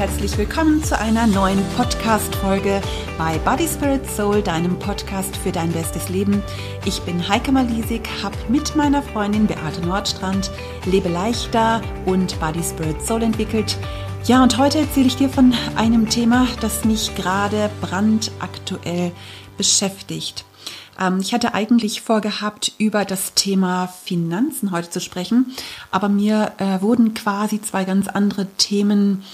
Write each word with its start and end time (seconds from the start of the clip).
herzlich 0.00 0.38
willkommen 0.38 0.82
zu 0.82 0.98
einer 0.98 1.26
neuen 1.26 1.62
Podcast-Folge 1.76 2.80
bei 3.18 3.36
Body 3.40 3.68
Spirit 3.68 4.08
Soul, 4.08 4.40
deinem 4.40 4.78
Podcast 4.78 5.36
für 5.36 5.52
dein 5.52 5.70
bestes 5.72 6.08
Leben. 6.08 6.42
Ich 6.86 7.02
bin 7.02 7.28
Heike 7.28 7.52
Malisik, 7.52 8.08
habe 8.22 8.34
mit 8.48 8.74
meiner 8.76 9.02
Freundin 9.02 9.46
Beate 9.46 9.82
Nordstrand 9.82 10.50
Lebe 10.86 11.10
leichter 11.10 11.82
und 12.06 12.40
Body 12.40 12.62
Spirit 12.62 13.02
Soul 13.02 13.24
entwickelt. 13.24 13.76
Ja, 14.24 14.42
und 14.42 14.56
heute 14.56 14.78
erzähle 14.78 15.08
ich 15.08 15.16
dir 15.16 15.28
von 15.28 15.52
einem 15.76 16.08
Thema, 16.08 16.48
das 16.62 16.86
mich 16.86 17.14
gerade 17.14 17.68
brandaktuell 17.82 19.12
beschäftigt. 19.58 20.46
Ähm, 21.00 21.18
ich 21.20 21.32
hatte 21.34 21.54
eigentlich 21.54 22.02
vorgehabt, 22.02 22.72
über 22.78 23.04
das 23.04 23.34
Thema 23.34 23.88
Finanzen 23.88 24.70
heute 24.70 24.90
zu 24.90 25.00
sprechen, 25.00 25.54
aber 25.90 26.08
mir 26.08 26.52
äh, 26.58 26.80
wurden 26.80 27.14
quasi 27.14 27.60
zwei 27.60 27.84
ganz 27.84 28.08
andere 28.08 28.46
Themen 28.46 29.24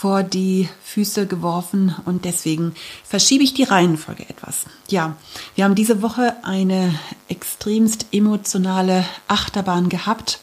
vor 0.00 0.22
die 0.22 0.66
Füße 0.82 1.26
geworfen 1.26 1.94
und 2.06 2.24
deswegen 2.24 2.74
verschiebe 3.04 3.44
ich 3.44 3.52
die 3.52 3.64
Reihenfolge 3.64 4.26
etwas. 4.30 4.64
Ja, 4.88 5.14
wir 5.56 5.64
haben 5.64 5.74
diese 5.74 6.00
Woche 6.00 6.36
eine 6.42 6.98
extremst 7.28 8.06
emotionale 8.10 9.04
Achterbahn 9.28 9.90
gehabt 9.90 10.40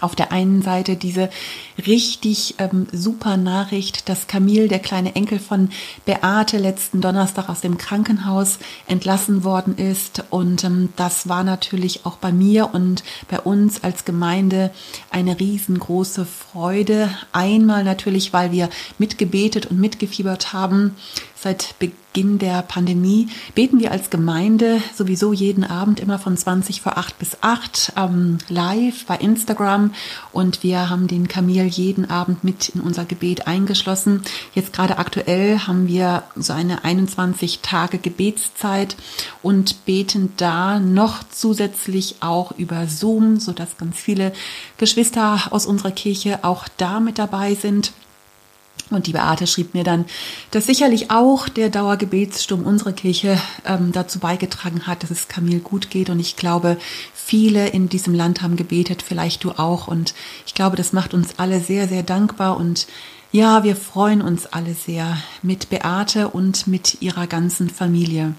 auf 0.00 0.14
der 0.14 0.32
einen 0.32 0.62
Seite 0.62 0.96
diese 0.96 1.30
richtig 1.86 2.56
ähm, 2.58 2.86
super 2.92 3.36
Nachricht, 3.36 4.08
dass 4.08 4.26
Camille, 4.26 4.68
der 4.68 4.78
kleine 4.78 5.14
Enkel 5.14 5.38
von 5.38 5.70
Beate, 6.04 6.58
letzten 6.58 7.00
Donnerstag 7.00 7.48
aus 7.48 7.60
dem 7.60 7.78
Krankenhaus 7.78 8.58
entlassen 8.86 9.44
worden 9.44 9.76
ist. 9.76 10.24
Und 10.30 10.64
ähm, 10.64 10.90
das 10.96 11.28
war 11.28 11.44
natürlich 11.44 12.04
auch 12.04 12.16
bei 12.16 12.32
mir 12.32 12.74
und 12.74 13.04
bei 13.28 13.40
uns 13.40 13.82
als 13.82 14.04
Gemeinde 14.04 14.70
eine 15.10 15.38
riesengroße 15.38 16.26
Freude. 16.26 17.10
Einmal 17.32 17.84
natürlich, 17.84 18.32
weil 18.32 18.52
wir 18.52 18.68
mitgebetet 18.98 19.66
und 19.66 19.78
mitgefiebert 19.80 20.52
haben 20.52 20.96
Seit 21.38 21.74
Beginn 21.78 22.38
der 22.38 22.62
Pandemie 22.62 23.28
beten 23.54 23.78
wir 23.78 23.92
als 23.92 24.08
Gemeinde 24.08 24.80
sowieso 24.94 25.34
jeden 25.34 25.64
Abend 25.64 26.00
immer 26.00 26.18
von 26.18 26.34
20 26.34 26.80
vor 26.80 26.96
8 26.96 27.18
bis 27.18 27.36
8 27.42 27.92
ähm, 27.94 28.38
live 28.48 29.04
bei 29.04 29.16
Instagram 29.16 29.92
und 30.32 30.62
wir 30.62 30.88
haben 30.88 31.08
den 31.08 31.28
Kamil 31.28 31.64
jeden 31.64 32.10
Abend 32.10 32.42
mit 32.42 32.70
in 32.70 32.80
unser 32.80 33.04
Gebet 33.04 33.46
eingeschlossen. 33.46 34.22
Jetzt 34.54 34.72
gerade 34.72 34.96
aktuell 34.96 35.58
haben 35.58 35.88
wir 35.88 36.22
so 36.36 36.54
eine 36.54 36.84
21 36.84 37.60
Tage 37.60 37.98
Gebetszeit 37.98 38.96
und 39.42 39.84
beten 39.84 40.32
da 40.38 40.80
noch 40.80 41.22
zusätzlich 41.28 42.16
auch 42.20 42.52
über 42.52 42.86
Zoom, 42.86 43.40
so 43.40 43.52
dass 43.52 43.76
ganz 43.76 43.98
viele 43.98 44.32
Geschwister 44.78 45.48
aus 45.50 45.66
unserer 45.66 45.90
Kirche 45.90 46.44
auch 46.44 46.66
da 46.78 46.98
mit 46.98 47.18
dabei 47.18 47.54
sind. 47.54 47.92
Und 48.90 49.08
die 49.08 49.12
Beate 49.12 49.46
schrieb 49.48 49.74
mir 49.74 49.82
dann, 49.82 50.04
dass 50.52 50.66
sicherlich 50.66 51.10
auch 51.10 51.48
der 51.48 51.70
Dauergebetssturm 51.70 52.64
unserer 52.64 52.92
Kirche 52.92 53.40
ähm, 53.64 53.90
dazu 53.92 54.20
beigetragen 54.20 54.86
hat, 54.86 55.02
dass 55.02 55.10
es 55.10 55.26
Camille 55.26 55.58
gut 55.58 55.90
geht. 55.90 56.08
Und 56.08 56.20
ich 56.20 56.36
glaube, 56.36 56.76
viele 57.12 57.68
in 57.68 57.88
diesem 57.88 58.14
Land 58.14 58.42
haben 58.42 58.56
gebetet, 58.56 59.02
vielleicht 59.02 59.42
du 59.42 59.50
auch. 59.52 59.88
Und 59.88 60.14
ich 60.46 60.54
glaube, 60.54 60.76
das 60.76 60.92
macht 60.92 61.14
uns 61.14 61.38
alle 61.38 61.60
sehr, 61.60 61.88
sehr 61.88 62.04
dankbar 62.04 62.56
und 62.56 62.86
ja, 63.32 63.64
wir 63.64 63.76
freuen 63.76 64.22
uns 64.22 64.46
alle 64.46 64.74
sehr 64.74 65.18
mit 65.42 65.68
Beate 65.68 66.28
und 66.28 66.66
mit 66.66 67.02
ihrer 67.02 67.26
ganzen 67.26 67.68
Familie. 67.68 68.34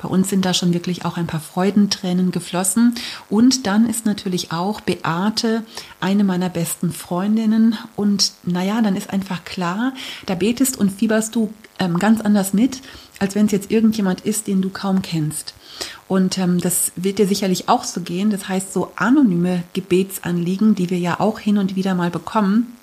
Bei 0.00 0.08
uns 0.08 0.30
sind 0.30 0.44
da 0.44 0.54
schon 0.54 0.72
wirklich 0.72 1.04
auch 1.04 1.16
ein 1.16 1.26
paar 1.26 1.40
Freudentränen 1.40 2.30
geflossen. 2.30 2.94
Und 3.28 3.66
dann 3.66 3.88
ist 3.88 4.06
natürlich 4.06 4.52
auch 4.52 4.80
Beate 4.80 5.64
eine 6.00 6.24
meiner 6.24 6.48
besten 6.48 6.92
Freundinnen. 6.92 7.76
Und 7.96 8.32
naja, 8.44 8.80
dann 8.80 8.96
ist 8.96 9.10
einfach 9.10 9.44
klar, 9.44 9.92
da 10.26 10.34
betest 10.34 10.78
und 10.78 10.92
fieberst 10.92 11.34
du 11.34 11.52
ähm, 11.78 11.98
ganz 11.98 12.20
anders 12.20 12.52
mit, 12.52 12.80
als 13.18 13.34
wenn 13.34 13.46
es 13.46 13.52
jetzt 13.52 13.70
irgendjemand 13.70 14.22
ist, 14.22 14.46
den 14.46 14.62
du 14.62 14.70
kaum 14.70 15.02
kennst. 15.02 15.54
Und 16.08 16.38
ähm, 16.38 16.60
das 16.60 16.92
wird 16.96 17.18
dir 17.18 17.26
sicherlich 17.26 17.68
auch 17.68 17.84
so 17.84 18.00
gehen. 18.00 18.30
Das 18.30 18.48
heißt, 18.48 18.72
so 18.72 18.92
anonyme 18.96 19.64
Gebetsanliegen, 19.72 20.74
die 20.74 20.90
wir 20.90 20.98
ja 20.98 21.20
auch 21.20 21.38
hin 21.38 21.58
und 21.58 21.76
wieder 21.76 21.94
mal 21.94 22.10
bekommen, 22.10 22.76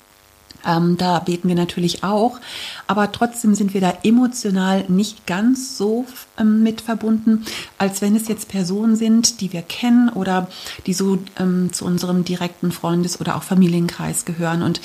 ähm, 0.65 0.97
da 0.97 1.19
beten 1.19 1.47
wir 1.47 1.55
natürlich 1.55 2.03
auch, 2.03 2.39
aber 2.87 3.11
trotzdem 3.11 3.55
sind 3.55 3.73
wir 3.73 3.81
da 3.81 3.93
emotional 4.03 4.85
nicht 4.87 5.25
ganz 5.25 5.77
so 5.77 6.05
ähm, 6.37 6.63
mit 6.63 6.81
verbunden, 6.81 7.45
als 7.77 8.01
wenn 8.01 8.15
es 8.15 8.27
jetzt 8.27 8.49
Personen 8.49 8.95
sind, 8.95 9.41
die 9.41 9.53
wir 9.53 9.61
kennen 9.61 10.09
oder 10.09 10.47
die 10.85 10.93
so 10.93 11.19
ähm, 11.39 11.71
zu 11.71 11.85
unserem 11.85 12.25
direkten 12.25 12.71
Freundes- 12.71 13.19
oder 13.19 13.35
auch 13.35 13.43
Familienkreis 13.43 14.25
gehören. 14.25 14.61
Und 14.61 14.81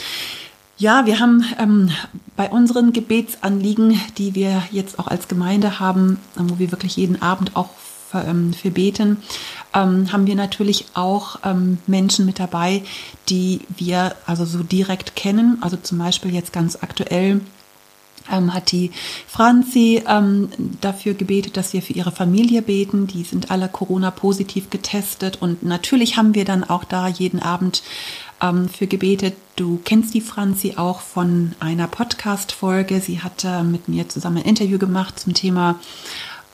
ja, 0.76 1.06
wir 1.06 1.20
haben 1.20 1.44
ähm, 1.58 1.90
bei 2.36 2.50
unseren 2.50 2.92
Gebetsanliegen, 2.92 4.00
die 4.18 4.34
wir 4.34 4.62
jetzt 4.72 4.98
auch 4.98 5.06
als 5.06 5.28
Gemeinde 5.28 5.78
haben, 5.78 6.18
wo 6.34 6.58
wir 6.58 6.72
wirklich 6.72 6.96
jeden 6.96 7.22
Abend 7.22 7.54
auch 7.54 7.70
ähm, 8.12 8.52
für 8.52 8.70
beten, 8.70 9.18
ähm, 9.74 10.12
haben 10.12 10.26
wir 10.26 10.36
natürlich 10.36 10.86
auch 10.94 11.40
ähm, 11.44 11.78
Menschen 11.86 12.26
mit 12.26 12.38
dabei, 12.38 12.82
die 13.28 13.60
wir 13.76 14.14
also 14.26 14.44
so 14.44 14.62
direkt 14.62 15.16
kennen. 15.16 15.58
Also 15.60 15.76
zum 15.76 15.98
Beispiel 15.98 16.32
jetzt 16.32 16.52
ganz 16.52 16.76
aktuell 16.80 17.40
ähm, 18.30 18.54
hat 18.54 18.72
die 18.72 18.90
Franzi 19.26 20.02
ähm, 20.08 20.48
dafür 20.80 21.14
gebetet, 21.14 21.56
dass 21.56 21.72
wir 21.72 21.82
für 21.82 21.92
ihre 21.92 22.12
Familie 22.12 22.62
beten. 22.62 23.06
Die 23.06 23.24
sind 23.24 23.50
alle 23.50 23.68
Corona-positiv 23.68 24.70
getestet 24.70 25.42
und 25.42 25.62
natürlich 25.62 26.16
haben 26.16 26.34
wir 26.34 26.44
dann 26.44 26.64
auch 26.64 26.84
da 26.84 27.08
jeden 27.08 27.40
Abend 27.40 27.82
ähm, 28.40 28.68
für 28.68 28.86
gebetet. 28.86 29.34
Du 29.56 29.80
kennst 29.84 30.14
die 30.14 30.20
Franzi 30.20 30.74
auch 30.76 31.00
von 31.00 31.52
einer 31.60 31.86
Podcast-Folge. 31.86 33.00
Sie 33.00 33.20
hat 33.20 33.44
äh, 33.44 33.62
mit 33.62 33.88
mir 33.88 34.08
zusammen 34.08 34.38
ein 34.38 34.44
Interview 34.44 34.78
gemacht 34.78 35.18
zum 35.20 35.34
Thema 35.34 35.78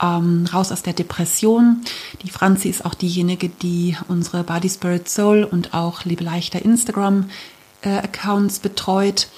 ähm, 0.01 0.47
raus 0.53 0.73
aus 0.73 0.83
der 0.83 0.93
Depression. 0.93 1.83
Die 2.23 2.31
Franzi 2.31 2.69
ist 2.69 2.85
auch 2.85 2.95
diejenige, 2.95 3.49
die 3.49 3.97
unsere 4.09 4.45
Body 4.45 4.69
Spirit 4.69 5.09
Soul 5.09 5.45
und 5.45 5.75
auch 5.75 6.05
Liebe 6.05 6.25
leichter 6.25 6.65
Instagram 6.65 7.31
äh, 7.83 7.99
Accounts 7.99 8.59
betreut. 8.59 9.29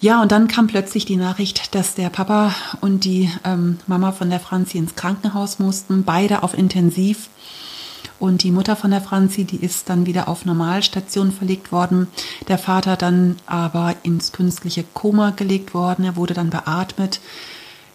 Ja, 0.00 0.20
und 0.20 0.30
dann 0.30 0.46
kam 0.46 0.66
plötzlich 0.66 1.06
die 1.06 1.16
Nachricht, 1.16 1.74
dass 1.74 1.94
der 1.94 2.10
Papa 2.10 2.54
und 2.80 3.04
die 3.04 3.30
ähm, 3.44 3.78
Mama 3.86 4.12
von 4.12 4.28
der 4.28 4.40
Franzi 4.40 4.76
ins 4.78 4.94
Krankenhaus 4.94 5.58
mussten, 5.58 6.04
beide 6.04 6.42
auf 6.42 6.56
Intensiv. 6.56 7.30
Und 8.18 8.42
die 8.42 8.50
Mutter 8.50 8.76
von 8.76 8.90
der 8.90 9.00
Franzi, 9.00 9.44
die 9.44 9.56
ist 9.56 9.88
dann 9.88 10.06
wieder 10.06 10.28
auf 10.28 10.44
Normalstation 10.44 11.32
verlegt 11.32 11.72
worden. 11.72 12.08
Der 12.48 12.58
Vater 12.58 12.96
dann 12.96 13.36
aber 13.46 13.94
ins 14.02 14.32
künstliche 14.32 14.84
Koma 14.94 15.30
gelegt 15.30 15.74
worden. 15.74 16.04
Er 16.04 16.16
wurde 16.16 16.34
dann 16.34 16.50
beatmet. 16.50 17.20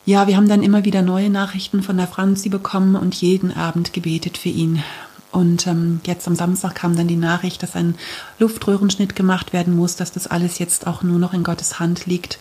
Ja, 0.06 0.28
wir 0.28 0.36
haben 0.36 0.50
dann 0.50 0.64
immer 0.64 0.84
wieder 0.84 1.04
neue 1.04 1.30
Nachrichten 1.30 1.84
von 1.84 1.98
der 1.98 2.08
Franzi 2.08 2.50
bekommen 2.50 2.96
und 2.96 3.14
jeden 3.16 3.56
Abend 3.56 3.94
gebetet 3.94 4.38
für 4.38 4.50
ihn. 4.50 4.84
Und 5.32 5.68
ähm, 5.68 6.02
jetzt 6.06 6.28
am 6.28 6.36
Samstag 6.36 6.76
kam 6.76 6.98
dann 6.98 7.08
die 7.08 7.16
Nachricht, 7.16 7.64
dass 7.64 7.76
ein 7.76 7.96
Luftröhrenschnitt 8.40 9.16
gemacht 9.16 9.54
werden 9.54 9.76
muss, 9.76 9.96
dass 9.96 10.12
das 10.12 10.28
alles 10.28 10.60
jetzt 10.60 10.86
auch 10.88 11.04
nur 11.04 11.20
noch 11.20 11.34
in 11.34 11.44
Gottes 11.44 11.80
Hand 11.80 12.08
liegt. 12.08 12.40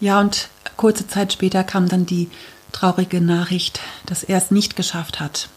Ja, 0.00 0.20
und 0.20 0.48
kurze 0.76 1.06
Zeit 1.06 1.32
später 1.32 1.62
kam 1.64 1.88
dann 1.88 2.06
die 2.06 2.28
traurige 2.72 3.20
Nachricht, 3.20 3.80
dass 4.06 4.24
er 4.24 4.38
es 4.38 4.50
nicht 4.50 4.74
geschafft 4.74 5.20
hat. 5.20 5.48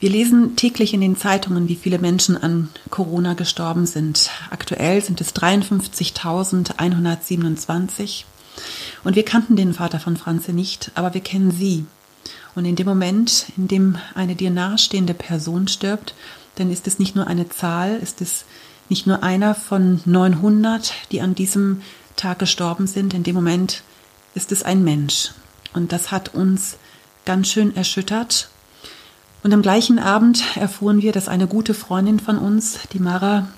Wir 0.00 0.10
lesen 0.10 0.56
täglich 0.56 0.92
in 0.92 1.00
den 1.00 1.16
Zeitungen, 1.16 1.68
wie 1.68 1.76
viele 1.76 1.98
Menschen 1.98 2.36
an 2.36 2.68
Corona 2.90 3.32
gestorben 3.34 3.86
sind. 3.86 4.30
Aktuell 4.50 5.00
sind 5.02 5.20
es 5.20 5.32
53.127. 5.34 8.24
Und 9.02 9.16
wir 9.16 9.24
kannten 9.24 9.56
den 9.56 9.74
Vater 9.74 10.00
von 10.00 10.16
Franze 10.16 10.52
nicht, 10.52 10.90
aber 10.94 11.14
wir 11.14 11.20
kennen 11.20 11.50
sie. 11.50 11.86
Und 12.54 12.64
in 12.64 12.76
dem 12.76 12.86
Moment, 12.86 13.46
in 13.56 13.68
dem 13.68 13.98
eine 14.14 14.34
dir 14.34 14.50
nahestehende 14.50 15.14
Person 15.14 15.68
stirbt, 15.68 16.14
dann 16.56 16.70
ist 16.70 16.86
es 16.86 16.98
nicht 16.98 17.16
nur 17.16 17.26
eine 17.26 17.48
Zahl, 17.48 17.96
ist 17.96 18.20
es 18.20 18.44
nicht 18.88 19.06
nur 19.06 19.22
einer 19.22 19.54
von 19.54 20.00
900, 20.04 20.92
die 21.10 21.20
an 21.20 21.34
diesem 21.34 21.82
Tag 22.16 22.38
gestorben 22.38 22.86
sind. 22.86 23.14
In 23.14 23.24
dem 23.24 23.34
Moment 23.34 23.82
ist 24.34 24.52
es 24.52 24.62
ein 24.62 24.84
Mensch. 24.84 25.30
Und 25.72 25.92
das 25.92 26.12
hat 26.12 26.34
uns 26.34 26.76
ganz 27.24 27.48
schön 27.48 27.74
erschüttert. 27.74 28.48
Und 29.42 29.52
am 29.52 29.62
gleichen 29.62 29.98
Abend 29.98 30.42
erfuhren 30.56 31.02
wir, 31.02 31.12
dass 31.12 31.28
eine 31.28 31.46
gute 31.46 31.74
Freundin 31.74 32.20
von 32.20 32.38
uns, 32.38 32.78
die 32.92 33.00
Mara 33.00 33.48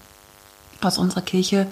aus 0.80 0.98
unserer 0.98 1.22
Kirche, 1.22 1.66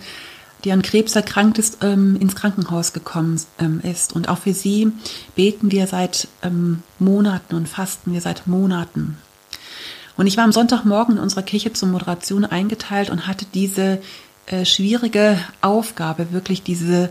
die 0.64 0.72
an 0.72 0.82
Krebs 0.82 1.14
erkrankt 1.14 1.58
ist, 1.58 1.78
ähm, 1.82 2.16
ins 2.18 2.34
Krankenhaus 2.34 2.92
gekommen 2.92 3.40
ähm, 3.58 3.80
ist. 3.82 4.14
Und 4.14 4.28
auch 4.28 4.38
für 4.38 4.54
sie 4.54 4.92
beten 5.34 5.70
wir 5.70 5.86
seit 5.86 6.28
ähm, 6.42 6.82
Monaten 6.98 7.54
und 7.54 7.68
fasten 7.68 8.12
wir 8.12 8.20
seit 8.20 8.46
Monaten. 8.46 9.18
Und 10.16 10.26
ich 10.26 10.36
war 10.36 10.44
am 10.44 10.52
Sonntagmorgen 10.52 11.16
in 11.16 11.22
unserer 11.22 11.42
Kirche 11.42 11.72
zur 11.72 11.88
Moderation 11.88 12.44
eingeteilt 12.44 13.10
und 13.10 13.26
hatte 13.26 13.46
diese 13.52 14.00
äh, 14.46 14.64
schwierige 14.64 15.38
Aufgabe, 15.60 16.32
wirklich 16.32 16.62
diese, 16.62 17.10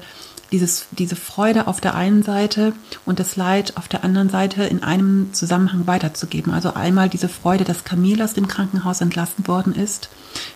dieses, 0.51 0.85
diese 0.91 1.15
Freude 1.15 1.67
auf 1.67 1.81
der 1.81 1.95
einen 1.95 2.23
Seite 2.23 2.73
und 3.05 3.19
das 3.19 3.35
Leid 3.35 3.75
auf 3.75 3.87
der 3.87 4.03
anderen 4.03 4.29
Seite 4.29 4.63
in 4.63 4.83
einem 4.83 5.33
Zusammenhang 5.33 5.85
weiterzugeben. 5.85 6.53
Also 6.53 6.73
einmal 6.75 7.09
diese 7.09 7.27
Freude, 7.27 7.65
dass 7.65 7.83
Camille 7.83 8.23
aus 8.23 8.33
dem 8.33 8.47
Krankenhaus 8.47 9.01
entlassen 9.01 9.47
worden 9.47 9.75
ist, 9.75 10.09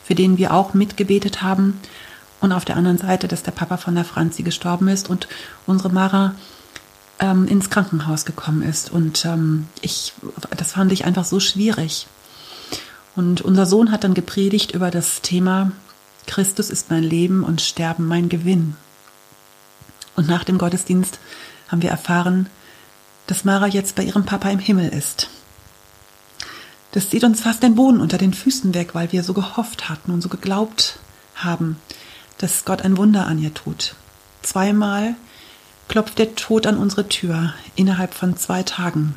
für 0.04 0.16
den 0.16 0.38
wir 0.38 0.54
auch 0.54 0.74
mitgebetet 0.74 1.42
haben 1.42 1.80
Und 2.40 2.52
auf 2.52 2.66
der 2.66 2.78
anderen 2.78 2.98
Seite, 2.98 3.28
dass 3.28 3.44
der 3.44 3.52
Papa 3.52 3.78
von 3.78 3.96
der 3.96 4.06
Franzi 4.06 4.44
gestorben 4.44 4.88
ist 4.88 5.10
und 5.10 5.28
unsere 5.66 5.90
Mara 5.90 6.36
ähm, 7.20 7.48
ins 7.48 7.70
Krankenhaus 7.70 8.26
gekommen 8.26 8.62
ist. 8.62 8.92
Und 8.92 9.26
ähm, 9.26 9.68
ich, 9.82 10.14
das 10.56 10.74
fand 10.74 10.92
ich 10.92 11.06
einfach 11.06 11.26
so 11.26 11.40
schwierig. 11.40 12.08
Und 13.16 13.42
unser 13.42 13.66
Sohn 13.66 13.92
hat 13.92 14.04
dann 14.04 14.14
gepredigt 14.14 14.72
über 14.72 14.92
das 14.92 15.22
Thema 15.22 15.72
Christus 16.28 16.70
ist 16.70 16.92
mein 16.92 17.04
Leben 17.04 17.44
und 17.44 17.62
Sterben 17.62 18.06
mein 18.06 18.30
Gewinn. 18.30 18.76
Und 20.16 20.28
nach 20.28 20.44
dem 20.44 20.60
Gottesdienst 20.60 21.20
haben 21.70 21.82
wir 21.82 21.90
erfahren, 21.90 22.48
dass 23.26 23.46
Mara 23.46 23.68
jetzt 23.68 23.96
bei 23.96 24.04
ihrem 24.04 24.26
Papa 24.26 24.50
im 24.50 24.60
Himmel 24.60 24.90
ist. 24.90 25.30
Das 26.92 27.10
zieht 27.10 27.24
uns 27.24 27.42
fast 27.42 27.64
den 27.64 27.76
Boden 27.76 28.02
unter 28.02 28.18
den 28.18 28.34
Füßen 28.34 28.74
weg, 28.74 28.94
weil 28.94 29.12
wir 29.12 29.24
so 29.24 29.34
gehofft 29.34 29.90
hatten 29.90 30.12
und 30.12 30.22
so 30.22 30.30
geglaubt 30.30 31.00
haben, 31.36 31.78
dass 32.38 32.66
Gott 32.66 32.82
ein 32.82 32.98
Wunder 32.98 33.26
an 33.28 33.40
ihr 33.40 33.54
tut. 33.54 33.96
Zweimal 34.42 35.16
klopft 35.88 36.20
der 36.20 36.36
Tod 36.36 36.68
an 36.68 36.78
unsere 36.78 37.08
Tür 37.08 37.54
innerhalb 37.76 38.14
von 38.14 38.38
zwei 38.38 38.64
Tagen. 38.64 39.16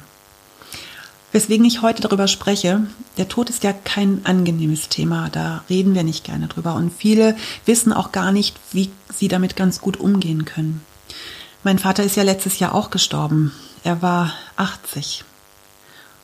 Weswegen 1.32 1.64
ich 1.64 1.80
heute 1.80 2.02
darüber 2.02 2.26
spreche, 2.26 2.86
der 3.16 3.28
Tod 3.28 3.50
ist 3.50 3.62
ja 3.62 3.72
kein 3.72 4.22
angenehmes 4.24 4.88
Thema, 4.88 5.28
da 5.30 5.62
reden 5.70 5.94
wir 5.94 6.02
nicht 6.02 6.24
gerne 6.24 6.48
drüber 6.48 6.74
und 6.74 6.92
viele 6.92 7.36
wissen 7.66 7.92
auch 7.92 8.10
gar 8.10 8.32
nicht, 8.32 8.56
wie 8.72 8.90
sie 9.14 9.28
damit 9.28 9.54
ganz 9.54 9.80
gut 9.80 9.98
umgehen 9.98 10.44
können. 10.44 10.84
Mein 11.62 11.78
Vater 11.78 12.02
ist 12.02 12.16
ja 12.16 12.24
letztes 12.24 12.58
Jahr 12.58 12.74
auch 12.74 12.90
gestorben. 12.90 13.52
Er 13.84 14.02
war 14.02 14.32
80. 14.56 15.24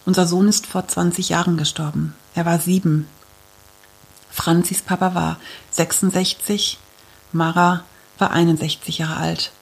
Unser 0.06 0.26
Sohn 0.26 0.48
ist 0.48 0.66
vor 0.66 0.88
20 0.88 1.28
Jahren 1.28 1.56
gestorben. 1.56 2.14
Er 2.34 2.46
war 2.46 2.58
sieben. 2.58 3.06
Franzis 4.30 4.82
Papa 4.82 5.14
war 5.14 5.38
66, 5.70 6.78
Mara 7.36 7.84
war 8.18 8.30
61 8.32 8.98
Jahre 8.98 9.16
alt. 9.16 9.52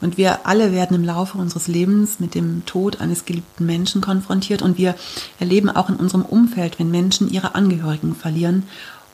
Und 0.00 0.16
wir 0.16 0.46
alle 0.46 0.72
werden 0.72 0.96
im 0.96 1.04
Laufe 1.04 1.38
unseres 1.38 1.68
Lebens 1.68 2.18
mit 2.20 2.34
dem 2.34 2.64
Tod 2.66 3.00
eines 3.00 3.24
geliebten 3.24 3.66
Menschen 3.66 4.00
konfrontiert 4.00 4.60
und 4.60 4.78
wir 4.78 4.94
erleben 5.38 5.70
auch 5.70 5.88
in 5.88 5.96
unserem 5.96 6.24
Umfeld, 6.24 6.78
wenn 6.78 6.90
Menschen 6.90 7.30
ihre 7.30 7.54
Angehörigen 7.54 8.14
verlieren. 8.14 8.64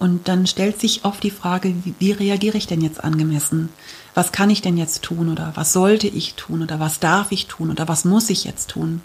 Und 0.02 0.26
dann 0.26 0.49
stellt 0.49 0.81
sich 0.81 1.04
oft 1.04 1.22
die 1.22 1.31
Frage, 1.31 1.76
wie, 1.84 1.94
wie 2.00 2.10
reagiere 2.10 2.58
ich 2.58 2.66
denn 2.66 2.81
jetzt 2.81 3.04
angemessen? 3.04 3.69
Was 4.14 4.32
kann 4.32 4.50
ich 4.50 4.60
denn 4.60 4.76
jetzt 4.76 5.02
tun 5.02 5.28
oder 5.28 5.52
was 5.54 5.72
sollte 5.72 6.08
ich 6.08 6.34
tun 6.34 6.60
oder 6.60 6.81
was 6.81 6.99
darf 6.99 7.31
ich 7.31 7.46
tun 7.46 7.70
oder 7.70 7.87
was 7.87 8.04
muss 8.04 8.28
ich 8.28 8.43
jetzt 8.43 8.70
tun? 8.70 9.00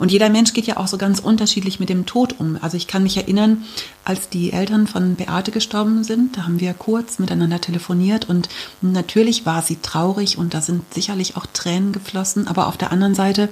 Und 0.00 0.10
jeder 0.10 0.28
Mensch 0.28 0.52
geht 0.52 0.66
ja 0.66 0.78
auch 0.78 0.88
so 0.88 0.98
ganz 0.98 1.20
unterschiedlich 1.20 1.78
mit 1.78 1.90
dem 1.90 2.06
Tod 2.06 2.40
um. 2.40 2.58
Also 2.60 2.76
ich 2.76 2.88
kann 2.88 3.04
mich 3.04 3.16
erinnern, 3.16 3.62
als 4.04 4.28
die 4.28 4.52
Eltern 4.52 4.88
von 4.88 5.14
Beate 5.14 5.52
gestorben 5.52 6.02
sind, 6.02 6.36
da 6.36 6.42
haben 6.42 6.58
wir 6.58 6.74
kurz 6.74 7.20
miteinander 7.20 7.60
telefoniert 7.60 8.28
und 8.28 8.48
natürlich 8.80 9.46
war 9.46 9.62
sie 9.62 9.76
traurig 9.80 10.38
und 10.38 10.54
da 10.54 10.60
sind 10.60 10.92
sicherlich 10.92 11.36
auch 11.36 11.46
Tränen 11.46 11.92
geflossen, 11.92 12.48
aber 12.48 12.66
auf 12.66 12.76
der 12.76 12.90
anderen 12.90 13.14
Seite 13.14 13.48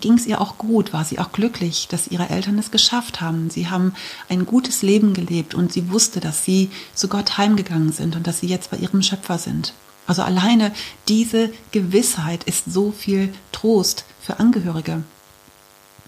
ging 0.00 0.14
es 0.14 0.26
ihr 0.26 0.40
auch 0.40 0.58
gut, 0.58 0.92
war 0.92 1.04
sie 1.04 1.18
auch 1.18 1.32
glücklich, 1.32 1.88
dass 1.88 2.08
ihre 2.08 2.28
Eltern 2.28 2.58
es 2.58 2.70
geschafft 2.70 3.20
haben. 3.20 3.50
Sie 3.50 3.68
haben 3.68 3.94
ein 4.28 4.46
gutes 4.46 4.82
Leben 4.82 5.14
gelebt 5.14 5.54
und 5.54 5.72
sie 5.72 5.90
wusste, 5.90 6.20
dass 6.20 6.44
sie 6.44 6.70
zu 6.94 7.08
Gott 7.08 7.38
heimgegangen 7.38 7.92
sind 7.92 8.16
und 8.16 8.26
dass 8.26 8.40
sie 8.40 8.48
jetzt 8.48 8.70
bei 8.70 8.76
ihrem 8.76 9.02
Schöpfer 9.02 9.38
sind. 9.38 9.72
Also 10.06 10.22
alleine 10.22 10.72
diese 11.06 11.50
Gewissheit 11.70 12.44
ist 12.44 12.72
so 12.72 12.92
viel 12.92 13.32
Trost 13.52 14.04
für 14.20 14.38
Angehörige. 14.40 15.02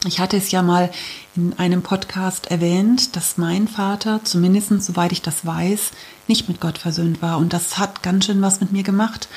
Ich 0.07 0.19
hatte 0.19 0.39
es 0.39 0.51
ja 0.51 0.63
mal 0.63 0.91
in 1.37 1.59
einem 1.59 1.83
Podcast 1.83 2.51
erwähnt, 2.51 3.15
dass 3.17 3.37
mein 3.37 3.69
Vater, 3.69 4.21
zumindest 4.25 4.83
soweit 4.83 5.13
ich 5.13 5.21
das 5.21 5.45
weiß, 5.45 5.91
nicht 6.27 6.49
mit 6.49 6.61
Gott 6.61 6.79
versöhnt 6.79 7.21
war. 7.21 7.37
Und 7.37 7.53
das 7.53 7.77
hat 7.77 8.03
ganz 8.03 8.25
schön 8.25 8.41
was 8.41 8.63
mit 8.63 8.73
mir 8.73 8.83
gemacht. 8.83 9.29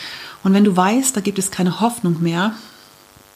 Und 0.41 0.53
wenn 0.53 0.63
du 0.63 0.75
weißt, 0.75 1.17
da 1.17 1.19
gibt 1.19 1.39
es 1.39 1.51
keine 1.51 1.81
Hoffnung 1.81 2.21
mehr, 2.21 2.53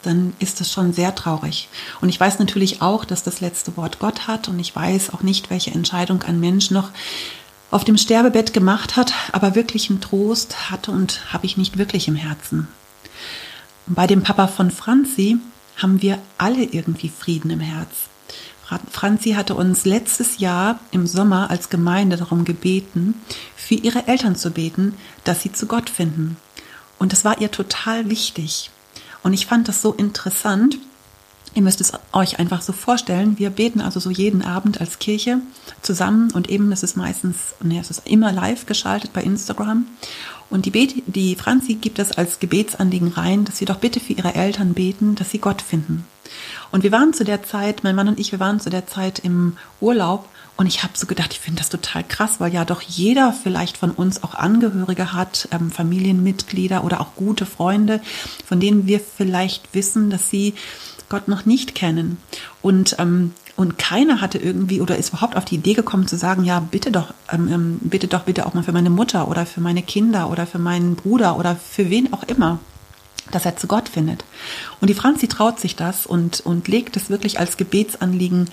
dann 0.07 0.33
ist 0.39 0.59
das 0.59 0.71
schon 0.71 0.93
sehr 0.93 1.13
traurig. 1.13 1.69
Und 2.01 2.09
ich 2.09 2.19
weiß 2.19 2.39
natürlich 2.39 2.81
auch, 2.81 3.05
dass 3.05 3.23
das 3.23 3.41
letzte 3.41 3.77
Wort 3.77 3.99
Gott 3.99 4.27
hat. 4.27 4.47
Und 4.47 4.59
ich 4.59 4.75
weiß 4.75 5.13
auch 5.13 5.21
nicht, 5.21 5.49
welche 5.49 5.71
Entscheidung 5.71 6.23
ein 6.23 6.39
Mensch 6.39 6.71
noch 6.71 6.89
auf 7.69 7.83
dem 7.83 7.97
Sterbebett 7.97 8.53
gemacht 8.53 8.95
hat, 8.95 9.13
aber 9.33 9.55
wirklichen 9.55 9.99
Trost 9.99 10.71
hatte 10.71 10.91
und 10.91 11.33
habe 11.33 11.45
ich 11.45 11.57
nicht 11.57 11.77
wirklich 11.77 12.07
im 12.07 12.15
Herzen. 12.15 12.67
bei 13.85 14.07
dem 14.07 14.23
Papa 14.23 14.47
von 14.47 14.71
Franzi 14.71 15.37
haben 15.75 16.01
wir 16.01 16.19
alle 16.37 16.63
irgendwie 16.63 17.09
Frieden 17.09 17.51
im 17.51 17.59
Herz. 17.59 17.89
Franzi 18.91 19.31
hatte 19.31 19.55
uns 19.55 19.85
letztes 19.85 20.39
Jahr 20.39 20.79
im 20.91 21.07
Sommer 21.07 21.49
als 21.49 21.69
Gemeinde 21.69 22.17
darum 22.17 22.43
gebeten, 22.43 23.15
für 23.55 23.75
ihre 23.75 24.07
Eltern 24.07 24.35
zu 24.35 24.51
beten, 24.51 24.95
dass 25.23 25.41
sie 25.41 25.53
zu 25.53 25.67
Gott 25.67 25.89
finden. 25.89 26.37
Und 26.99 27.13
das 27.13 27.23
war 27.23 27.39
ihr 27.39 27.51
total 27.51 28.09
wichtig. 28.09 28.71
Und 29.27 29.33
ich 29.33 29.45
fand 29.45 29.67
das 29.67 29.81
so 29.81 29.91
interessant. 29.91 30.77
Ihr 31.53 31.61
müsst 31.61 31.81
es 31.81 31.91
euch 32.13 32.39
einfach 32.39 32.61
so 32.61 32.71
vorstellen. 32.71 33.37
Wir 33.37 33.49
beten 33.49 33.81
also 33.81 33.99
so 33.99 34.09
jeden 34.09 34.41
Abend 34.41 34.79
als 34.79 34.99
Kirche 34.99 35.41
zusammen 35.81 36.31
und 36.31 36.49
eben, 36.49 36.69
das 36.69 36.81
ist 36.81 36.95
meistens, 36.95 37.53
nee, 37.61 37.77
es 37.77 37.89
ist 37.89 38.07
immer 38.07 38.31
live 38.31 38.67
geschaltet 38.67 39.11
bei 39.11 39.21
Instagram. 39.21 39.85
Und 40.49 40.65
die, 40.65 40.71
Bet 40.71 41.03
die 41.07 41.35
Franzi 41.35 41.73
gibt 41.73 41.99
es 41.99 42.13
als 42.13 42.39
Gebetsanliegen 42.39 43.09
rein, 43.09 43.43
dass 43.43 43.57
sie 43.57 43.65
doch 43.65 43.79
bitte 43.79 43.99
für 43.99 44.13
ihre 44.13 44.33
Eltern 44.33 44.73
beten, 44.73 45.15
dass 45.15 45.31
sie 45.31 45.39
Gott 45.39 45.61
finden. 45.61 46.05
Und 46.71 46.83
wir 46.83 46.93
waren 46.93 47.11
zu 47.11 47.25
der 47.25 47.43
Zeit, 47.43 47.83
mein 47.83 47.95
Mann 47.95 48.07
und 48.07 48.21
ich, 48.21 48.31
wir 48.31 48.39
waren 48.39 48.61
zu 48.61 48.69
der 48.69 48.87
Zeit 48.87 49.19
im 49.19 49.57
Urlaub 49.81 50.29
und 50.57 50.65
ich 50.65 50.83
habe 50.83 50.93
so 50.95 51.05
gedacht, 51.05 51.31
ich 51.31 51.39
finde 51.39 51.59
das 51.59 51.69
total 51.69 52.03
krass, 52.03 52.39
weil 52.39 52.51
ja 52.51 52.65
doch 52.65 52.81
jeder 52.81 53.31
vielleicht 53.31 53.77
von 53.77 53.91
uns 53.91 54.23
auch 54.23 54.33
Angehörige 54.33 55.13
hat, 55.13 55.47
ähm, 55.51 55.71
Familienmitglieder 55.71 56.83
oder 56.83 56.99
auch 56.99 57.15
gute 57.15 57.45
Freunde, 57.45 58.01
von 58.45 58.59
denen 58.59 58.87
wir 58.87 58.99
vielleicht 58.99 59.73
wissen, 59.73 60.09
dass 60.09 60.29
sie 60.29 60.55
Gott 61.09 61.27
noch 61.27 61.45
nicht 61.45 61.75
kennen. 61.75 62.17
Und 62.61 62.95
ähm, 62.99 63.33
und 63.55 63.79
keiner 63.79 64.21
hatte 64.21 64.37
irgendwie 64.37 64.81
oder 64.81 64.97
ist 64.97 65.09
überhaupt 65.09 65.35
auf 65.35 65.43
die 65.43 65.55
Idee 65.55 65.73
gekommen 65.73 66.07
zu 66.07 66.15
sagen, 66.15 66.43
ja, 66.43 66.59
bitte 66.59 66.91
doch, 66.91 67.11
ähm, 67.31 67.51
ähm, 67.51 67.79
bitte 67.81 68.07
doch 68.07 68.21
bitte 68.21 68.45
auch 68.45 68.53
mal 68.53 68.61
für 68.61 68.71
meine 68.71 68.91
Mutter 68.91 69.27
oder 69.27 69.47
für 69.47 69.61
meine 69.61 69.81
Kinder 69.81 70.29
oder 70.29 70.45
für 70.45 70.59
meinen 70.59 70.95
Bruder 70.95 71.39
oder 71.39 71.55
für 71.55 71.89
wen 71.89 72.13
auch 72.13 72.21
immer, 72.23 72.59
dass 73.31 73.45
er 73.45 73.57
zu 73.57 73.65
Gott 73.65 73.89
findet. 73.89 74.23
Und 74.79 74.91
die 74.91 74.93
Franzi 74.93 75.27
traut 75.27 75.59
sich 75.59 75.75
das 75.75 76.05
und, 76.05 76.39
und 76.41 76.67
legt 76.67 76.95
es 76.97 77.09
wirklich 77.09 77.39
als 77.39 77.57
Gebetsanliegen 77.57 78.47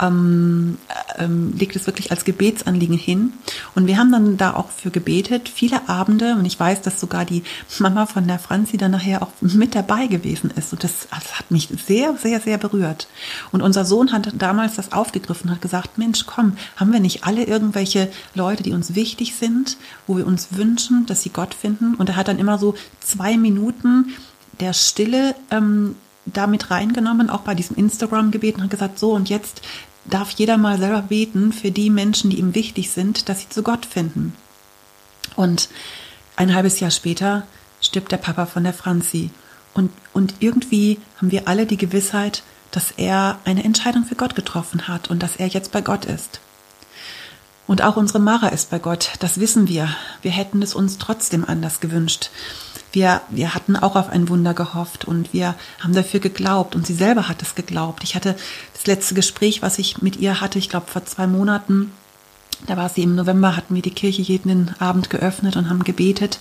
ähm, 0.00 0.78
ähm, 1.18 1.54
legt 1.56 1.76
es 1.76 1.86
wirklich 1.86 2.10
als 2.10 2.24
Gebetsanliegen 2.24 2.96
hin. 2.96 3.32
Und 3.74 3.86
wir 3.86 3.98
haben 3.98 4.12
dann 4.12 4.36
da 4.36 4.54
auch 4.54 4.70
für 4.70 4.90
gebetet, 4.90 5.48
viele 5.48 5.88
Abende. 5.88 6.34
Und 6.34 6.44
ich 6.44 6.58
weiß, 6.58 6.82
dass 6.82 7.00
sogar 7.00 7.24
die 7.24 7.42
Mama 7.78 8.06
von 8.06 8.26
der 8.26 8.38
Franzi 8.38 8.76
dann 8.76 8.92
nachher 8.92 9.22
auch 9.22 9.30
mit 9.40 9.74
dabei 9.74 10.06
gewesen 10.06 10.50
ist. 10.56 10.72
Und 10.72 10.84
das, 10.84 11.08
das 11.10 11.38
hat 11.38 11.50
mich 11.50 11.68
sehr, 11.86 12.16
sehr, 12.16 12.40
sehr 12.40 12.58
berührt. 12.58 13.08
Und 13.52 13.62
unser 13.62 13.84
Sohn 13.84 14.12
hat 14.12 14.32
damals 14.38 14.76
das 14.76 14.92
aufgegriffen 14.92 15.48
und 15.48 15.56
hat 15.56 15.62
gesagt, 15.62 15.98
Mensch, 15.98 16.26
komm, 16.26 16.56
haben 16.76 16.92
wir 16.92 17.00
nicht 17.00 17.24
alle 17.24 17.44
irgendwelche 17.44 18.10
Leute, 18.34 18.62
die 18.62 18.72
uns 18.72 18.94
wichtig 18.94 19.34
sind, 19.34 19.76
wo 20.06 20.16
wir 20.16 20.26
uns 20.26 20.48
wünschen, 20.52 21.06
dass 21.06 21.22
sie 21.22 21.30
Gott 21.30 21.54
finden? 21.54 21.94
Und 21.94 22.08
er 22.08 22.16
hat 22.16 22.28
dann 22.28 22.38
immer 22.38 22.58
so 22.58 22.74
zwei 23.00 23.36
Minuten 23.36 24.12
der 24.60 24.72
Stille 24.72 25.34
ähm, 25.50 25.94
damit 26.32 26.70
reingenommen, 26.70 27.30
auch 27.30 27.40
bei 27.40 27.54
diesem 27.54 27.76
Instagram-Gebet 27.76 28.56
und 28.56 28.64
hat 28.64 28.70
gesagt, 28.70 28.98
so 28.98 29.12
und 29.12 29.28
jetzt 29.28 29.62
darf 30.04 30.30
jeder 30.30 30.56
mal 30.56 30.78
selber 30.78 31.02
beten 31.02 31.52
für 31.52 31.70
die 31.70 31.90
Menschen, 31.90 32.30
die 32.30 32.38
ihm 32.38 32.54
wichtig 32.54 32.90
sind, 32.90 33.28
dass 33.28 33.40
sie 33.40 33.48
zu 33.48 33.62
Gott 33.62 33.86
finden. 33.86 34.34
Und 35.36 35.68
ein 36.36 36.54
halbes 36.54 36.80
Jahr 36.80 36.90
später 36.90 37.46
stirbt 37.80 38.12
der 38.12 38.16
Papa 38.16 38.46
von 38.46 38.64
der 38.64 38.72
Franzi. 38.72 39.30
Und, 39.74 39.90
und 40.12 40.34
irgendwie 40.40 40.98
haben 41.18 41.30
wir 41.30 41.46
alle 41.46 41.66
die 41.66 41.76
Gewissheit, 41.76 42.42
dass 42.70 42.92
er 42.92 43.38
eine 43.44 43.64
Entscheidung 43.64 44.04
für 44.04 44.14
Gott 44.14 44.34
getroffen 44.34 44.88
hat 44.88 45.10
und 45.10 45.22
dass 45.22 45.36
er 45.36 45.46
jetzt 45.46 45.72
bei 45.72 45.80
Gott 45.80 46.04
ist. 46.04 46.40
Und 47.66 47.82
auch 47.82 47.96
unsere 47.96 48.18
Mara 48.18 48.48
ist 48.48 48.70
bei 48.70 48.78
Gott, 48.78 49.10
das 49.20 49.40
wissen 49.40 49.68
wir. 49.68 49.94
Wir 50.22 50.30
hätten 50.30 50.62
es 50.62 50.74
uns 50.74 50.96
trotzdem 50.98 51.44
anders 51.44 51.80
gewünscht. 51.80 52.30
Wir, 52.92 53.20
wir 53.28 53.54
hatten 53.54 53.76
auch 53.76 53.96
auf 53.96 54.08
ein 54.08 54.28
Wunder 54.28 54.54
gehofft 54.54 55.04
und 55.04 55.32
wir 55.32 55.54
haben 55.80 55.94
dafür 55.94 56.20
geglaubt 56.20 56.74
und 56.74 56.86
sie 56.86 56.94
selber 56.94 57.28
hat 57.28 57.42
es 57.42 57.54
geglaubt. 57.54 58.02
Ich 58.02 58.14
hatte 58.14 58.34
das 58.74 58.86
letzte 58.86 59.14
Gespräch, 59.14 59.60
was 59.60 59.78
ich 59.78 60.00
mit 60.00 60.16
ihr 60.16 60.40
hatte, 60.40 60.58
ich 60.58 60.70
glaube 60.70 60.86
vor 60.86 61.04
zwei 61.04 61.26
Monaten, 61.26 61.92
da 62.66 62.76
war 62.76 62.88
sie 62.88 63.02
im 63.02 63.14
November, 63.14 63.56
hatten 63.56 63.74
wir 63.74 63.82
die 63.82 63.92
Kirche 63.92 64.22
jeden 64.22 64.74
Abend 64.80 65.10
geöffnet 65.10 65.56
und 65.56 65.70
haben 65.70 65.84
gebetet. 65.84 66.40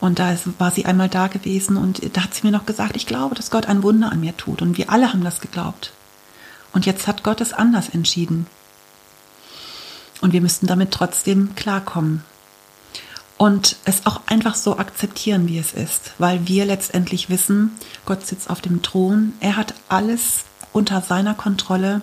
Und 0.00 0.18
da 0.18 0.34
war 0.58 0.70
sie 0.70 0.86
einmal 0.86 1.08
da 1.08 1.26
gewesen 1.26 1.76
und 1.76 2.16
da 2.16 2.24
hat 2.24 2.34
sie 2.34 2.46
mir 2.46 2.52
noch 2.52 2.64
gesagt, 2.64 2.96
ich 2.96 3.06
glaube, 3.06 3.34
dass 3.34 3.50
Gott 3.50 3.66
ein 3.66 3.82
Wunder 3.82 4.10
an 4.10 4.20
mir 4.20 4.36
tut. 4.36 4.62
Und 4.62 4.78
wir 4.78 4.90
alle 4.90 5.12
haben 5.12 5.24
das 5.24 5.40
geglaubt. 5.40 5.92
Und 6.72 6.86
jetzt 6.86 7.06
hat 7.06 7.22
Gott 7.22 7.40
es 7.40 7.52
anders 7.52 7.90
entschieden. 7.90 8.46
Und 10.20 10.32
wir 10.32 10.40
müssten 10.40 10.66
damit 10.66 10.90
trotzdem 10.90 11.54
klarkommen 11.54 12.24
und 13.38 13.76
es 13.84 14.04
auch 14.04 14.20
einfach 14.26 14.56
so 14.56 14.76
akzeptieren, 14.78 15.48
wie 15.48 15.58
es 15.58 15.72
ist, 15.72 16.12
weil 16.18 16.46
wir 16.46 16.66
letztendlich 16.66 17.30
wissen, 17.30 17.70
Gott 18.04 18.26
sitzt 18.26 18.50
auf 18.50 18.60
dem 18.60 18.82
Thron, 18.82 19.32
er 19.40 19.56
hat 19.56 19.74
alles 19.88 20.44
unter 20.72 21.00
seiner 21.00 21.34
Kontrolle 21.34 22.02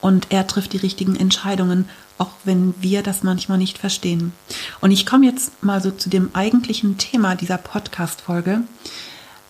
und 0.00 0.28
er 0.30 0.46
trifft 0.46 0.72
die 0.72 0.78
richtigen 0.78 1.14
Entscheidungen, 1.14 1.88
auch 2.18 2.30
wenn 2.44 2.74
wir 2.80 3.02
das 3.02 3.22
manchmal 3.22 3.58
nicht 3.58 3.78
verstehen. 3.78 4.32
Und 4.80 4.90
ich 4.90 5.06
komme 5.06 5.26
jetzt 5.26 5.62
mal 5.62 5.82
so 5.82 5.90
zu 5.90 6.08
dem 6.08 6.30
eigentlichen 6.34 6.98
Thema 6.98 7.34
dieser 7.36 7.58
Podcast-Folge. 7.58 8.62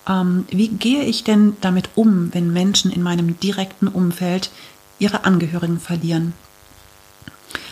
Ähm, 0.08 0.44
wie 0.50 0.68
gehe 0.68 1.04
ich 1.04 1.22
denn 1.22 1.56
damit 1.60 1.90
um, 1.94 2.34
wenn 2.34 2.52
Menschen 2.52 2.90
in 2.90 3.02
meinem 3.02 3.38
direkten 3.38 3.88
Umfeld 3.88 4.50
ihre 4.98 5.24
Angehörigen 5.24 5.78
verlieren? 5.78 6.34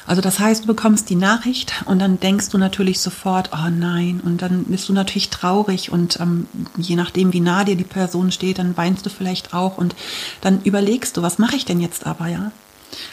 Also 0.06 0.22
das 0.22 0.38
heißt, 0.38 0.64
du 0.64 0.66
bekommst 0.66 1.10
die 1.10 1.16
Nachricht 1.16 1.84
und 1.86 1.98
dann 1.98 2.18
denkst 2.18 2.48
du 2.48 2.58
natürlich 2.58 3.00
sofort, 3.00 3.50
oh 3.52 3.70
nein, 3.70 4.20
und 4.24 4.42
dann 4.42 4.64
bist 4.64 4.88
du 4.88 4.92
natürlich 4.92 5.30
traurig 5.30 5.92
und 5.92 6.18
ähm, 6.20 6.46
je 6.76 6.96
nachdem, 6.96 7.32
wie 7.32 7.40
nah 7.40 7.64
dir 7.64 7.76
die 7.76 7.84
Person 7.84 8.32
steht, 8.32 8.58
dann 8.58 8.76
weinst 8.76 9.06
du 9.06 9.10
vielleicht 9.10 9.54
auch 9.54 9.78
und 9.78 9.94
dann 10.40 10.62
überlegst 10.62 11.16
du, 11.16 11.22
was 11.22 11.38
mache 11.38 11.56
ich 11.56 11.64
denn 11.64 11.80
jetzt 11.80 12.06
aber, 12.06 12.28
ja? 12.28 12.50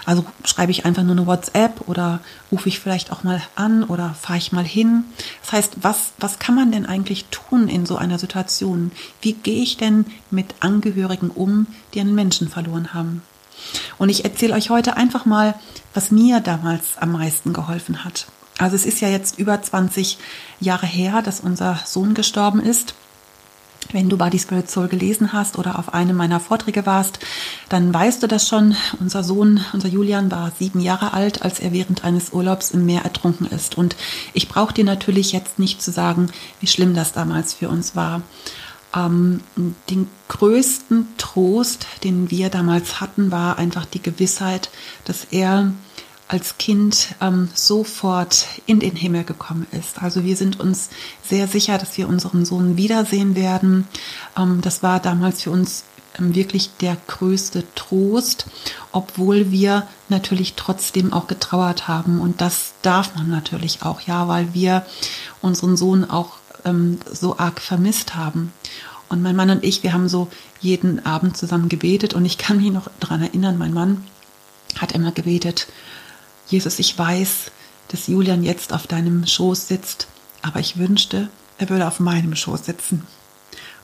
Also 0.06 0.26
schreibe 0.44 0.72
ich 0.72 0.86
einfach 0.86 1.04
nur 1.04 1.16
eine 1.16 1.28
WhatsApp 1.28 1.88
oder 1.88 2.20
rufe 2.52 2.70
ich 2.70 2.80
vielleicht 2.80 3.12
auch 3.12 3.24
mal 3.24 3.42
an 3.56 3.84
oder 3.84 4.16
fahre 4.20 4.40
ich 4.40 4.52
mal 4.52 4.66
hin. 4.66 5.04
Das 5.42 5.52
heißt, 5.52 5.78
was, 5.82 6.14
was 6.18 6.40
kann 6.40 6.56
man 6.56 6.72
denn 6.72 6.86
eigentlich 6.86 7.26
tun 7.26 7.68
in 7.68 7.86
so 7.86 7.98
einer 7.98 8.18
Situation? 8.18 8.92
Wie 9.22 9.34
gehe 9.34 9.62
ich 9.62 9.78
denn 9.78 10.06
mit 10.32 10.56
Angehörigen 10.62 11.30
um, 11.30 11.68
die 11.94 12.02
einen 12.02 12.16
Menschen 12.16 12.50
verloren 12.50 12.94
haben? 12.94 13.22
Und 13.98 14.10
ich 14.10 14.24
erzähle 14.24 14.54
euch 14.54 14.70
heute 14.70 14.98
einfach 14.98 15.26
mal, 15.26 15.56
was 15.94 16.12
mir 16.12 16.40
damals 16.40 16.98
am 17.00 17.14
meisten 17.14 17.54
geholfen 17.54 18.04
hat. 18.04 18.28
Also 18.60 18.76
es 18.76 18.86
ist 18.86 19.02
ja 19.02 19.10
jetzt 19.10 19.38
über 19.40 19.62
20 19.62 20.18
Jahre 20.60 20.88
her, 20.88 21.22
dass 21.22 21.40
unser 21.40 21.80
Sohn 21.86 22.14
gestorben 22.14 22.60
ist. 22.60 22.96
Wenn 23.92 24.10
du 24.10 24.18
Body 24.18 24.38
Spirit 24.38 24.70
Soul 24.70 24.90
gelesen 24.90 25.32
hast 25.32 25.58
oder 25.58 25.80
auf 25.80 25.94
einem 25.94 26.18
meiner 26.18 26.40
Vorträge 26.40 26.86
warst, 26.86 27.20
dann 27.70 27.94
weißt 27.94 28.22
du 28.22 28.28
das 28.28 28.48
schon. 28.48 28.76
Unser 29.00 29.24
Sohn, 29.24 29.64
unser 29.72 29.88
Julian, 29.88 30.30
war 30.30 30.52
sieben 30.58 30.82
Jahre 30.82 31.14
alt, 31.14 31.44
als 31.44 31.60
er 31.60 31.72
während 31.72 32.04
eines 32.04 32.34
Urlaubs 32.34 32.72
im 32.72 32.86
Meer 32.86 33.04
ertrunken 33.04 33.48
ist. 33.48 33.78
Und 33.78 33.96
ich 34.34 34.50
brauche 34.50 34.74
dir 34.74 34.84
natürlich 34.84 35.32
jetzt 35.32 35.58
nicht 35.58 35.82
zu 35.82 35.92
sagen, 35.92 36.30
wie 36.60 36.68
schlimm 36.68 36.96
das 36.96 37.14
damals 37.14 37.54
für 37.54 37.70
uns 37.70 37.96
war 37.96 38.24
ähm, 38.96 39.42
den 39.90 40.08
größten 40.28 41.08
Trost, 41.18 41.88
den 42.04 42.32
wir 42.32 42.50
damals 42.50 43.02
hatten, 43.02 43.32
war 43.32 43.58
einfach 43.58 43.86
die 43.86 44.02
Gewissheit, 44.02 44.70
dass 45.06 45.26
er 45.32 45.72
als 46.28 46.58
Kind 46.58 47.16
ähm, 47.22 47.50
sofort 47.54 48.46
in 48.66 48.80
den 48.80 48.96
Himmel 48.96 49.24
gekommen 49.24 49.66
ist. 49.72 50.02
Also 50.02 50.24
wir 50.24 50.36
sind 50.36 50.60
uns 50.60 50.90
sehr 51.24 51.48
sicher, 51.48 51.78
dass 51.78 51.98
wir 51.98 52.10
unseren 52.10 52.46
Sohn 52.46 52.76
wiedersehen 52.76 53.36
werden. 53.36 53.88
Ähm, 54.38 54.60
das 54.62 54.84
war 54.84 55.00
damals 55.00 55.44
für 55.44 55.52
uns 55.52 55.86
ähm, 56.20 56.36
wirklich 56.36 56.72
der 56.82 56.98
größte 57.08 57.64
Trost, 57.76 58.48
obwohl 58.92 59.52
wir 59.52 59.88
natürlich 60.10 60.56
trotzdem 60.56 61.14
auch 61.14 61.28
getrauert 61.28 61.88
haben. 61.88 62.20
Und 62.20 62.42
das 62.42 62.74
darf 62.82 63.16
man 63.16 63.30
natürlich 63.30 63.84
auch, 63.84 64.02
ja, 64.02 64.28
weil 64.28 64.54
wir 64.54 64.86
unseren 65.42 65.78
Sohn 65.78 66.10
auch 66.10 66.34
ähm, 66.66 67.00
so 67.10 67.38
arg 67.38 67.62
vermisst 67.62 68.16
haben. 68.16 68.52
Und 69.10 69.22
mein 69.22 69.36
Mann 69.36 69.50
und 69.50 69.64
ich, 69.64 69.84
wir 69.84 69.94
haben 69.94 70.10
so 70.10 70.28
jeden 70.60 71.06
Abend 71.06 71.38
zusammen 71.38 71.70
gebetet 71.70 72.14
und 72.14 72.26
ich 72.26 72.38
kann 72.38 72.58
mich 72.58 72.72
noch 72.72 72.90
daran 73.00 73.22
erinnern, 73.22 73.58
mein 73.58 73.74
Mann 73.74 74.04
hat 74.78 74.92
immer 74.92 75.12
gebetet, 75.12 75.68
Jesus, 76.48 76.80
ich 76.80 76.98
weiß, 76.98 77.52
dass 77.90 78.08
Julian 78.08 78.44
jetzt 78.44 78.74
auf 78.74 78.88
deinem 78.88 79.26
Schoß 79.26 79.68
sitzt, 79.68 80.08
aber 80.42 80.60
ich 80.60 80.78
wünschte, 80.78 81.30
er 81.58 81.70
würde 81.70 81.88
auf 81.88 82.00
meinem 82.00 82.36
Schoß 82.36 82.66
sitzen. 82.66 83.06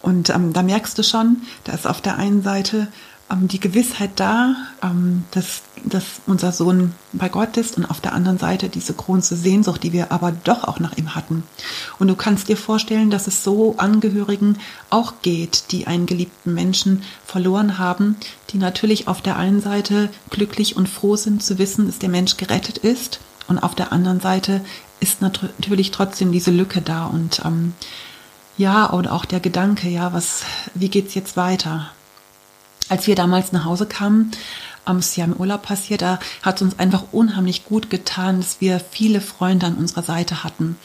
Und 0.01 0.29
ähm, 0.29 0.51
da 0.51 0.63
merkst 0.63 0.97
du 0.97 1.03
schon, 1.03 1.43
da 1.63 1.73
ist 1.73 1.87
auf 1.87 2.01
der 2.01 2.17
einen 2.17 2.43
Seite 2.43 2.89
ähm, 3.31 3.47
die 3.47 3.59
Gewissheit 3.59 4.11
da, 4.15 4.55
ähm, 4.81 5.25
dass, 5.31 5.63
dass 5.83 6.05
unser 6.27 6.51
Sohn 6.51 6.93
bei 7.11 7.29
Gott 7.29 7.57
ist 7.57 7.77
und 7.77 7.85
auf 7.85 8.01
der 8.01 8.13
anderen 8.13 8.37
Seite 8.37 8.69
diese 8.69 8.93
große 8.93 9.35
Sehnsucht, 9.35 9.83
die 9.83 9.93
wir 9.93 10.11
aber 10.11 10.31
doch 10.31 10.63
auch 10.63 10.79
nach 10.79 10.97
ihm 10.97 11.15
hatten. 11.15 11.43
Und 11.99 12.07
du 12.07 12.15
kannst 12.15 12.47
dir 12.47 12.57
vorstellen, 12.57 13.09
dass 13.09 13.27
es 13.27 13.43
so 13.43 13.75
Angehörigen 13.77 14.57
auch 14.89 15.13
geht, 15.21 15.71
die 15.71 15.87
einen 15.87 16.05
geliebten 16.05 16.53
Menschen 16.53 17.03
verloren 17.25 17.77
haben, 17.77 18.17
die 18.51 18.57
natürlich 18.57 19.07
auf 19.07 19.21
der 19.21 19.37
einen 19.37 19.61
Seite 19.61 20.09
glücklich 20.29 20.75
und 20.75 20.89
froh 20.89 21.15
sind 21.15 21.43
zu 21.43 21.57
wissen, 21.57 21.87
dass 21.87 21.99
der 21.99 22.09
Mensch 22.09 22.37
gerettet 22.37 22.77
ist 22.77 23.19
und 23.47 23.59
auf 23.59 23.75
der 23.75 23.91
anderen 23.91 24.19
Seite 24.19 24.61
ist 24.99 25.21
natürlich 25.21 25.91
trotzdem 25.91 26.31
diese 26.31 26.51
Lücke 26.51 26.81
da 26.81 27.05
und 27.05 27.41
ähm, 27.43 27.73
ja, 28.57 28.85
und 28.85 29.07
auch 29.07 29.25
der 29.25 29.39
Gedanke, 29.39 29.89
ja, 29.89 30.13
was, 30.13 30.43
wie 30.75 30.89
geht's 30.89 31.15
jetzt 31.15 31.35
weiter? 31.35 31.91
Als 32.89 33.07
wir 33.07 33.15
damals 33.15 33.51
nach 33.51 33.65
Hause 33.65 33.85
kamen, 33.85 34.31
ähm, 34.87 34.99
ist 34.99 35.15
ja 35.15 35.25
im 35.25 35.33
Urlaub 35.33 35.63
passiert, 35.63 36.01
da 36.01 36.19
hat 36.41 36.57
es 36.57 36.61
uns 36.61 36.79
einfach 36.79 37.05
unheimlich 37.11 37.65
gut 37.65 37.89
getan, 37.89 38.37
dass 38.37 38.61
wir 38.61 38.79
viele 38.79 39.21
Freunde 39.21 39.67
an 39.67 39.75
unserer 39.75 40.03
Seite 40.03 40.43
hatten. 40.43 40.77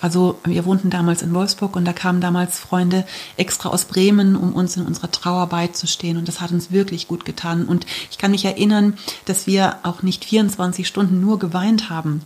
Also 0.00 0.38
wir 0.44 0.64
wohnten 0.64 0.90
damals 0.90 1.22
in 1.22 1.34
Wolfsburg 1.34 1.74
und 1.74 1.84
da 1.84 1.92
kamen 1.92 2.20
damals 2.20 2.58
Freunde 2.58 3.04
extra 3.36 3.70
aus 3.70 3.86
Bremen, 3.86 4.36
um 4.36 4.52
uns 4.52 4.76
in 4.76 4.86
unserer 4.86 5.10
Trauer 5.10 5.48
beizustehen. 5.48 6.16
Und 6.16 6.28
das 6.28 6.40
hat 6.40 6.52
uns 6.52 6.70
wirklich 6.70 7.08
gut 7.08 7.24
getan. 7.24 7.64
Und 7.64 7.84
ich 8.10 8.18
kann 8.18 8.30
mich 8.30 8.44
erinnern, 8.44 8.96
dass 9.24 9.48
wir 9.48 9.78
auch 9.82 10.02
nicht 10.02 10.24
24 10.24 10.86
Stunden 10.86 11.20
nur 11.20 11.40
geweint 11.40 11.90
haben 11.90 12.22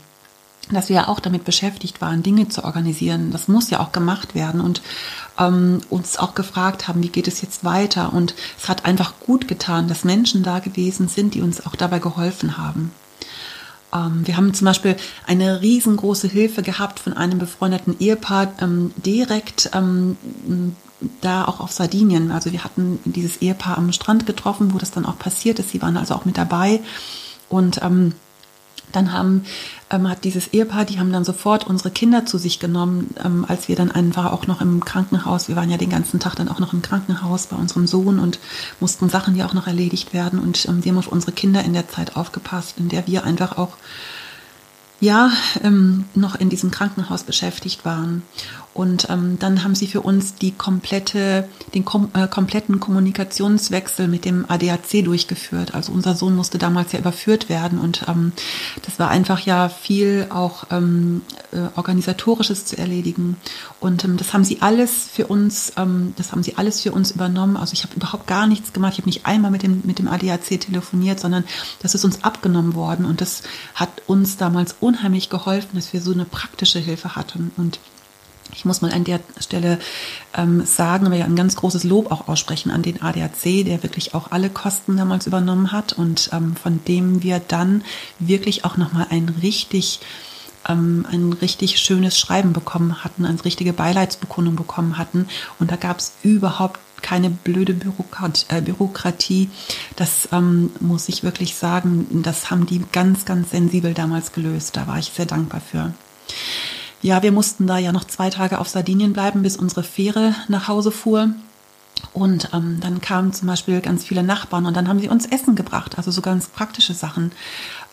dass 0.71 0.88
wir 0.88 0.97
ja 0.97 1.09
auch 1.09 1.21
damit 1.21 1.45
beschäftigt 1.45 2.00
waren, 2.00 2.23
Dinge 2.23 2.49
zu 2.49 2.64
organisieren. 2.64 3.31
Das 3.33 3.49
muss 3.49 3.71
ja 3.71 3.81
auch 3.81 3.92
gemacht 3.92 4.35
werden 4.35 4.61
und 4.61 4.81
ähm, 5.38 5.81
uns 5.90 6.19
auch 6.19 6.35
gefragt 6.35 6.88
haben, 6.88 7.02
wie 7.02 7.09
geht 7.09 7.28
es 7.28 7.42
jetzt 7.42 7.64
weiter. 7.64 8.12
Und 8.12 8.35
es 8.61 8.69
hat 8.69 8.85
einfach 8.85 9.14
gut 9.21 9.49
getan, 9.49 9.88
dass 9.88 10.04
Menschen 10.04 10.42
da 10.42 10.61
gewesen 10.61 11.09
sind, 11.09 11.35
die 11.35 11.42
uns 11.42 11.66
auch 11.66 11.76
dabei 11.76 11.99
geholfen 11.99 12.59
haben. 12.59 12.92
Ähm, 13.92 14.26
wir 14.26 14.37
haben 14.37 14.54
zum 14.54 14.66
Beispiel 14.66 14.97
eine 15.26 15.62
riesengroße 15.62 16.28
Hilfe 16.28 16.62
gehabt 16.62 17.00
von 17.00 17.12
einem 17.14 17.38
befreundeten 17.38 17.99
Ehepaar 17.99 18.52
ähm, 18.61 18.92
direkt 18.97 19.71
ähm, 19.75 20.16
da 21.21 21.45
auch 21.45 21.61
auf 21.61 21.73
Sardinien. 21.73 22.31
Also 22.31 22.52
wir 22.52 22.64
hatten 22.64 22.99
dieses 23.04 23.38
Ehepaar 23.38 23.78
am 23.78 23.92
Strand 23.92 24.26
getroffen, 24.26 24.73
wo 24.73 24.78
das 24.78 24.92
dann 24.92 25.07
auch 25.07 25.19
passiert 25.19 25.59
ist. 25.59 25.71
Sie 25.71 25.83
waren 25.83 25.97
also 25.97 26.14
auch 26.14 26.25
mit 26.25 26.38
dabei 26.38 26.81
und 27.49 27.83
ähm, 27.83 28.14
dann 28.92 29.12
haben, 29.12 29.45
ähm, 29.92 30.08
hat 30.08 30.25
dieses 30.25 30.49
Ehepaar, 30.49 30.84
die 30.84 30.99
haben 30.99 31.12
dann 31.12 31.25
sofort 31.25 31.66
unsere 31.66 31.90
Kinder 31.90 32.26
zu 32.26 32.38
sich 32.38 32.58
genommen, 32.58 33.14
ähm, 33.25 33.44
als 33.46 33.68
wir 33.68 33.76
dann 33.76 33.90
einfach 33.90 34.32
auch 34.32 34.46
noch 34.46 34.61
im 34.61 34.84
Krankenhaus, 34.84 35.49
wir 35.49 35.56
waren 35.56 35.70
ja 35.70 35.76
den 35.76 35.90
ganzen 35.90 36.20
Tag 36.20 36.34
dann 36.37 36.49
auch 36.49 36.58
noch 36.58 36.72
im 36.72 36.82
Krankenhaus 36.82 37.46
bei 37.46 37.56
unserem 37.56 37.87
Sohn 37.87 38.18
und 38.18 38.38
mussten 38.80 39.08
Sachen 39.08 39.37
ja 39.37 39.46
auch 39.46 39.54
noch 39.54 39.66
erledigt 39.66 40.12
werden. 40.12 40.38
Und 40.38 40.66
ähm, 40.66 40.84
wir 40.84 40.92
haben 40.92 40.99
auf 40.99 41.08
unsere 41.08 41.32
Kinder 41.32 41.64
in 41.64 41.72
der 41.72 41.88
Zeit 41.88 42.16
aufgepasst, 42.16 42.78
in 42.78 42.88
der 42.88 43.06
wir 43.06 43.25
einfach 43.25 43.58
auch 43.58 43.76
ja 45.02 45.32
ähm, 45.64 46.04
noch 46.14 46.37
in 46.37 46.49
diesem 46.49 46.71
Krankenhaus 46.71 47.25
beschäftigt 47.25 47.85
waren. 47.85 48.23
Und 48.75 49.09
ähm, 49.11 49.38
dann 49.38 49.64
haben 49.64 49.75
sie 49.75 49.87
für 49.87 50.00
uns 50.00 50.35
die 50.35 50.52
komplette, 50.52 51.47
den 51.75 51.85
kom 51.85 52.09
äh, 52.14 52.26
kompletten 52.26 52.80
Kommunikationswechsel 52.80 54.09
mit 54.09 54.25
dem 54.25 54.47
ADAC 54.49 55.04
durchgeführt. 55.04 55.75
Also 55.75 55.92
unser 55.92 56.14
Sohn 56.14 56.35
musste 56.35 56.56
damals 56.56 56.92
ja 56.92 56.99
überführt 56.99 57.50
werden 57.50 57.78
und 57.78 58.06
ähm, 58.09 58.32
das 58.82 58.99
war 58.99 59.11
einfach 59.11 59.40
ja 59.40 59.68
viel 59.68 60.26
auch 60.30 60.64
ähm, 60.71 61.21
äh, 61.50 61.76
organisatorisches 61.76 62.64
zu 62.64 62.78
erledigen. 62.78 63.37
Und 63.78 64.04
ähm, 64.04 64.16
das 64.16 64.32
haben 64.32 64.44
sie 64.44 64.62
alles 64.62 65.06
für 65.12 65.26
uns, 65.26 65.75
ähm, 65.76 66.14
das 66.16 66.32
haben 66.32 66.42
sie 66.42 66.56
alles 66.56 66.80
für 66.80 66.92
uns 66.92 67.11
übernommen. 67.11 67.59
Also 67.59 67.75
ich 67.75 67.82
habe 67.82 67.94
überhaupt 67.94 68.26
gar 68.26 68.47
nichts 68.47 68.73
gemacht. 68.73 68.94
Ich 68.94 69.00
habe 69.00 69.09
nicht 69.09 69.26
einmal 69.26 69.50
mit 69.50 69.62
dem 69.62 69.82
mit 69.85 69.99
dem 69.99 70.09
ADAC 70.09 70.61
telefoniert, 70.61 71.21
sondern 71.21 71.44
das 71.82 71.94
ist 71.94 72.06
uns 72.06 72.25
abgenommen 72.25 72.75
worden 72.75 73.04
und 73.04 73.21
das 73.21 73.42
hat 73.75 73.90
uns 74.06 74.38
damals 74.38 74.76
unheimlich 74.92 75.30
geholfen, 75.30 75.70
dass 75.75 75.92
wir 75.92 76.00
so 76.00 76.12
eine 76.12 76.25
praktische 76.25 76.78
Hilfe 76.78 77.16
hatten. 77.16 77.50
Und 77.56 77.78
ich 78.54 78.66
muss 78.66 78.82
mal 78.82 78.92
an 78.92 79.04
der 79.04 79.20
Stelle 79.40 79.78
ähm, 80.37 80.66
sagen, 80.66 81.06
aber 81.06 81.16
ja 81.16 81.25
ein 81.25 81.37
ganz 81.37 81.56
großes 81.56 81.84
Lob 81.84 82.12
auch 82.12 82.28
aussprechen 82.28 82.70
an 82.70 82.82
den 82.82 83.00
ADAC, 83.00 83.64
der 83.64 83.82
wirklich 83.82 84.14
auch 84.14 84.30
alle 84.30 84.50
Kosten 84.50 84.96
damals 84.96 85.26
übernommen 85.26 85.72
hat 85.72 85.94
und 85.94 86.28
ähm, 86.32 86.56
von 86.56 86.84
dem 86.84 87.22
wir 87.22 87.40
dann 87.40 87.82
wirklich 88.18 88.64
auch 88.64 88.76
nochmal 88.76 89.06
ein 89.11 89.34
richtig 89.42 90.00
ähm, 90.69 91.07
ein 91.11 91.33
richtig 91.33 91.78
schönes 91.78 92.19
Schreiben 92.19 92.52
bekommen 92.52 93.04
hatten, 93.04 93.25
eine 93.25 93.45
richtige 93.45 93.73
Beileidsbekundung 93.73 94.57
bekommen 94.57 94.99
hatten. 94.99 95.28
Und 95.59 95.71
da 95.71 95.76
gab 95.76 95.99
es 95.99 96.12
überhaupt 96.23 96.81
keine 97.02 97.31
blöde 97.31 97.75
Bürokrat 97.75 98.47
äh, 98.49 98.61
Bürokratie. 98.61 99.50
Das 99.97 100.28
ähm, 100.33 100.71
muss 100.81 101.09
ich 101.09 101.23
wirklich 101.23 101.57
sagen, 101.57 102.23
das 102.23 102.50
haben 102.50 102.66
die 102.66 102.83
ganz, 102.92 103.25
ganz 103.25 103.50
sensibel 103.50 103.92
damals 103.92 104.33
gelöst. 104.33 104.76
Da 104.76 104.87
war 104.87 104.99
ich 104.99 105.07
sehr 105.07 105.26
dankbar 105.26 105.61
für. 105.61 105.92
Ja, 107.02 107.23
wir 107.23 107.33
mussten 107.33 107.66
da 107.66 107.78
ja 107.78 107.90
noch 107.90 108.04
zwei 108.04 108.31
Tage 108.31 108.61
auf 108.61 108.69
Sardinien 108.69 109.12
bleiben, 109.12 109.42
bis 109.42 109.57
unsere 109.57 109.83
Fähre 109.83 110.35
nach 110.47 110.69
Hause 110.69 110.92
fuhr. 110.92 111.31
Und 112.12 112.50
ähm, 112.52 112.78
dann 112.80 113.00
kamen 113.00 113.32
zum 113.32 113.49
Beispiel 113.49 113.80
ganz 113.80 114.04
viele 114.04 114.23
Nachbarn 114.23 114.66
und 114.66 114.76
dann 114.76 114.88
haben 114.88 115.00
sie 115.00 115.09
uns 115.09 115.26
Essen 115.26 115.54
gebracht, 115.54 115.97
also 115.99 116.11
so 116.11 116.21
ganz 116.21 116.47
praktische 116.49 116.94
Sachen 116.94 117.32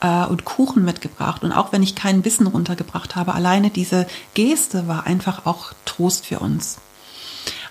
äh, 0.02 0.26
und 0.26 0.46
Kuchen 0.46 0.84
mitgebracht. 0.84 1.44
Und 1.44 1.52
auch 1.52 1.72
wenn 1.72 1.84
ich 1.84 1.96
kein 1.96 2.26
Wissen 2.26 2.48
runtergebracht 2.48 3.16
habe, 3.16 3.34
alleine 3.34 3.70
diese 3.70 4.08
Geste 4.34 4.88
war 4.88 5.06
einfach 5.06 5.46
auch 5.46 5.74
Trost 5.86 6.26
für 6.26 6.40
uns. 6.40 6.80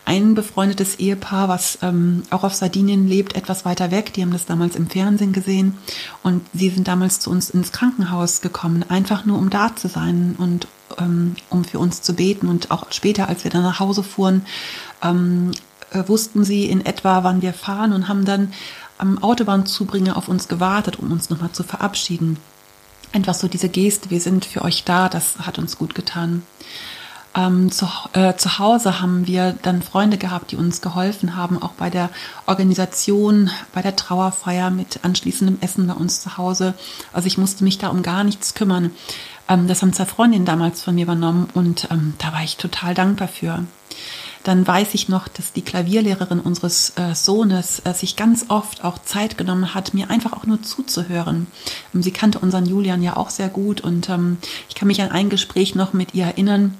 ein 0.08 0.34
befreundetes 0.34 0.94
Ehepaar, 0.94 1.48
was 1.48 1.80
ähm, 1.82 2.22
auch 2.30 2.42
auf 2.42 2.54
Sardinien 2.54 3.06
lebt, 3.06 3.36
etwas 3.36 3.66
weiter 3.66 3.90
weg. 3.90 4.14
Die 4.14 4.22
haben 4.22 4.32
das 4.32 4.46
damals 4.46 4.74
im 4.74 4.88
Fernsehen 4.88 5.34
gesehen 5.34 5.76
und 6.22 6.40
sie 6.54 6.70
sind 6.70 6.88
damals 6.88 7.20
zu 7.20 7.30
uns 7.30 7.50
ins 7.50 7.72
Krankenhaus 7.72 8.40
gekommen, 8.40 8.86
einfach 8.88 9.26
nur 9.26 9.36
um 9.36 9.50
da 9.50 9.76
zu 9.76 9.86
sein 9.86 10.34
und 10.38 10.66
ähm, 10.98 11.36
um 11.50 11.62
für 11.62 11.78
uns 11.78 12.00
zu 12.00 12.14
beten. 12.14 12.48
Und 12.48 12.70
auch 12.70 12.90
später, 12.90 13.28
als 13.28 13.44
wir 13.44 13.50
dann 13.50 13.62
nach 13.62 13.80
Hause 13.80 14.02
fuhren, 14.02 14.46
ähm, 15.02 15.50
äh, 15.50 15.67
wussten 15.92 16.44
sie 16.44 16.66
in 16.66 16.84
etwa, 16.84 17.24
wann 17.24 17.42
wir 17.42 17.52
fahren 17.52 17.92
und 17.92 18.08
haben 18.08 18.24
dann 18.24 18.52
am 18.98 19.22
Autobahnzubringer 19.22 20.16
auf 20.16 20.28
uns 20.28 20.48
gewartet, 20.48 20.98
um 20.98 21.12
uns 21.12 21.30
nochmal 21.30 21.52
zu 21.52 21.62
verabschieden. 21.62 22.36
Einfach 23.12 23.34
so 23.34 23.48
diese 23.48 23.68
Geste, 23.68 24.10
wir 24.10 24.20
sind 24.20 24.44
für 24.44 24.62
euch 24.62 24.84
da, 24.84 25.08
das 25.08 25.38
hat 25.38 25.58
uns 25.58 25.78
gut 25.78 25.94
getan. 25.94 26.42
Ähm, 27.34 27.70
zu, 27.70 27.88
äh, 28.14 28.34
zu 28.34 28.58
Hause 28.58 29.00
haben 29.00 29.26
wir 29.26 29.54
dann 29.62 29.82
Freunde 29.82 30.18
gehabt, 30.18 30.50
die 30.50 30.56
uns 30.56 30.80
geholfen 30.80 31.36
haben, 31.36 31.62
auch 31.62 31.72
bei 31.72 31.90
der 31.90 32.10
Organisation, 32.46 33.50
bei 33.72 33.82
der 33.82 33.96
Trauerfeier 33.96 34.70
mit 34.70 35.00
anschließendem 35.04 35.58
Essen 35.60 35.86
bei 35.86 35.94
uns 35.94 36.20
zu 36.20 36.36
Hause. 36.36 36.74
Also 37.12 37.26
ich 37.26 37.38
musste 37.38 37.64
mich 37.64 37.78
da 37.78 37.88
um 37.88 38.02
gar 38.02 38.24
nichts 38.24 38.54
kümmern. 38.54 38.90
Ähm, 39.48 39.68
das 39.68 39.82
haben 39.82 39.92
zwei 39.92 40.06
Freundinnen 40.06 40.46
damals 40.46 40.82
von 40.82 40.94
mir 40.94 41.04
übernommen 41.04 41.48
und 41.54 41.88
ähm, 41.90 42.14
da 42.18 42.32
war 42.32 42.42
ich 42.42 42.56
total 42.56 42.94
dankbar 42.94 43.28
für 43.28 43.62
dann 44.48 44.66
weiß 44.66 44.94
ich 44.94 45.10
noch, 45.10 45.28
dass 45.28 45.52
die 45.52 45.60
Klavierlehrerin 45.60 46.40
unseres 46.40 46.94
äh, 46.96 47.14
Sohnes 47.14 47.82
äh, 47.84 47.92
sich 47.92 48.16
ganz 48.16 48.46
oft 48.48 48.82
auch 48.82 48.96
Zeit 49.02 49.36
genommen 49.36 49.74
hat, 49.74 49.92
mir 49.92 50.08
einfach 50.08 50.32
auch 50.32 50.46
nur 50.46 50.62
zuzuhören. 50.62 51.48
Ähm, 51.94 52.02
sie 52.02 52.12
kannte 52.12 52.38
unseren 52.38 52.64
Julian 52.64 53.02
ja 53.02 53.18
auch 53.18 53.28
sehr 53.28 53.50
gut 53.50 53.82
und 53.82 54.08
ähm, 54.08 54.38
ich 54.70 54.74
kann 54.74 54.88
mich 54.88 55.02
an 55.02 55.10
ein 55.10 55.28
Gespräch 55.28 55.74
noch 55.74 55.92
mit 55.92 56.14
ihr 56.14 56.24
erinnern. 56.24 56.74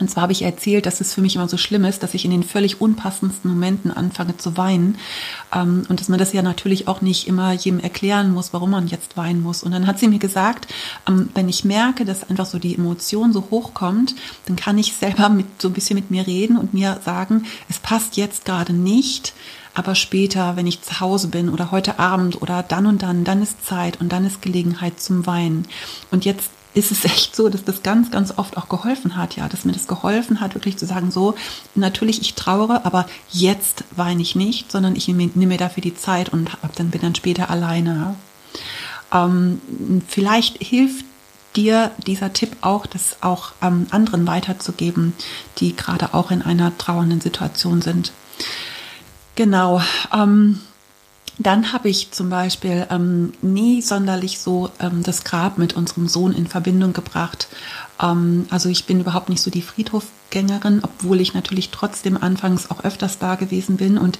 Und 0.00 0.10
zwar 0.10 0.24
habe 0.24 0.32
ich 0.32 0.42
erzählt, 0.42 0.86
dass 0.86 1.00
es 1.00 1.14
für 1.14 1.20
mich 1.20 1.36
immer 1.36 1.48
so 1.48 1.56
schlimm 1.56 1.84
ist, 1.84 2.02
dass 2.02 2.14
ich 2.14 2.24
in 2.24 2.32
den 2.32 2.42
völlig 2.42 2.80
unpassendsten 2.80 3.48
Momenten 3.50 3.92
anfange 3.92 4.36
zu 4.36 4.56
weinen. 4.56 4.98
Ähm, 5.54 5.86
und 5.88 6.00
dass 6.00 6.08
man 6.08 6.18
das 6.18 6.32
ja 6.32 6.42
natürlich 6.42 6.88
auch 6.88 7.00
nicht 7.00 7.28
immer 7.28 7.52
jedem 7.52 7.78
erklären 7.78 8.32
muss, 8.32 8.52
warum 8.52 8.70
man 8.70 8.88
jetzt 8.88 9.16
weinen 9.16 9.40
muss. 9.40 9.62
Und 9.62 9.70
dann 9.70 9.86
hat 9.86 10.00
sie 10.00 10.08
mir 10.08 10.18
gesagt, 10.18 10.66
ähm, 11.08 11.28
wenn 11.34 11.48
ich 11.48 11.64
merke, 11.64 12.04
dass 12.04 12.28
einfach 12.28 12.46
so 12.46 12.58
die 12.58 12.74
Emotion 12.74 13.32
so 13.32 13.48
hochkommt, 13.50 14.16
dann 14.46 14.56
kann 14.56 14.78
ich 14.78 14.94
selber 14.94 15.28
mit, 15.28 15.46
so 15.62 15.68
ein 15.68 15.74
bisschen 15.74 15.94
mit 15.94 16.10
mir 16.10 16.26
reden 16.26 16.56
und 16.56 16.74
mir 16.74 17.00
sagen, 17.04 17.46
es 17.68 17.78
passt 17.78 18.16
jetzt 18.16 18.44
gerade 18.44 18.72
nicht. 18.72 19.32
Aber 19.74 19.94
später, 19.94 20.56
wenn 20.56 20.66
ich 20.66 20.82
zu 20.82 21.00
Hause 21.00 21.28
bin 21.28 21.48
oder 21.48 21.70
heute 21.70 21.98
Abend 21.98 22.40
oder 22.42 22.62
dann 22.62 22.86
und 22.86 23.02
dann, 23.02 23.24
dann 23.24 23.42
ist 23.42 23.64
Zeit 23.66 24.00
und 24.00 24.12
dann 24.12 24.24
ist 24.24 24.40
Gelegenheit 24.40 25.00
zum 25.00 25.26
Weinen. 25.26 25.66
Und 26.12 26.24
jetzt 26.24 26.50
ist 26.74 26.90
es 26.90 27.04
echt 27.04 27.34
so, 27.36 27.48
dass 27.48 27.64
das 27.64 27.82
ganz, 27.82 28.10
ganz 28.10 28.36
oft 28.36 28.56
auch 28.56 28.68
geholfen 28.68 29.16
hat, 29.16 29.36
ja, 29.36 29.48
dass 29.48 29.64
mir 29.64 29.72
das 29.72 29.86
geholfen 29.86 30.40
hat, 30.40 30.54
wirklich 30.54 30.76
zu 30.76 30.86
sagen, 30.86 31.10
so, 31.10 31.34
natürlich, 31.74 32.20
ich 32.20 32.34
trauere, 32.34 32.84
aber 32.84 33.06
jetzt 33.30 33.84
weine 33.96 34.22
ich 34.22 34.34
nicht, 34.34 34.70
sondern 34.70 34.96
ich 34.96 35.08
nehme, 35.08 35.30
mir 35.34 35.58
dafür 35.58 35.82
die 35.82 35.96
Zeit 35.96 36.30
und 36.30 36.50
dann 36.76 36.90
bin 36.90 37.00
dann 37.00 37.14
später 37.14 37.48
alleine. 37.48 38.16
Ähm, 39.12 39.60
vielleicht 40.08 40.62
hilft 40.62 41.04
dir 41.54 41.92
dieser 42.06 42.32
Tipp 42.32 42.56
auch, 42.60 42.86
das 42.86 43.18
auch 43.20 43.52
ähm, 43.62 43.86
anderen 43.90 44.26
weiterzugeben, 44.26 45.14
die 45.58 45.76
gerade 45.76 46.12
auch 46.14 46.32
in 46.32 46.42
einer 46.42 46.76
trauernden 46.76 47.20
Situation 47.20 47.80
sind. 47.80 48.12
Genau. 49.36 49.80
Ähm, 50.12 50.60
dann 51.38 51.72
habe 51.72 51.88
ich 51.88 52.12
zum 52.12 52.30
Beispiel 52.30 52.86
ähm, 52.90 53.32
nie 53.42 53.82
sonderlich 53.82 54.38
so 54.38 54.70
ähm, 54.80 55.02
das 55.02 55.24
Grab 55.24 55.58
mit 55.58 55.74
unserem 55.74 56.06
Sohn 56.08 56.32
in 56.32 56.46
Verbindung 56.46 56.92
gebracht. 56.92 57.48
Ähm, 58.00 58.46
also 58.50 58.68
ich 58.68 58.86
bin 58.86 59.00
überhaupt 59.00 59.28
nicht 59.28 59.42
so 59.42 59.50
die 59.50 59.62
Friedhofgängerin, 59.62 60.80
obwohl 60.82 61.20
ich 61.20 61.34
natürlich 61.34 61.70
trotzdem 61.70 62.16
anfangs 62.16 62.70
auch 62.70 62.84
öfters 62.84 63.18
da 63.18 63.34
gewesen 63.34 63.76
bin. 63.76 63.98
Und 63.98 64.18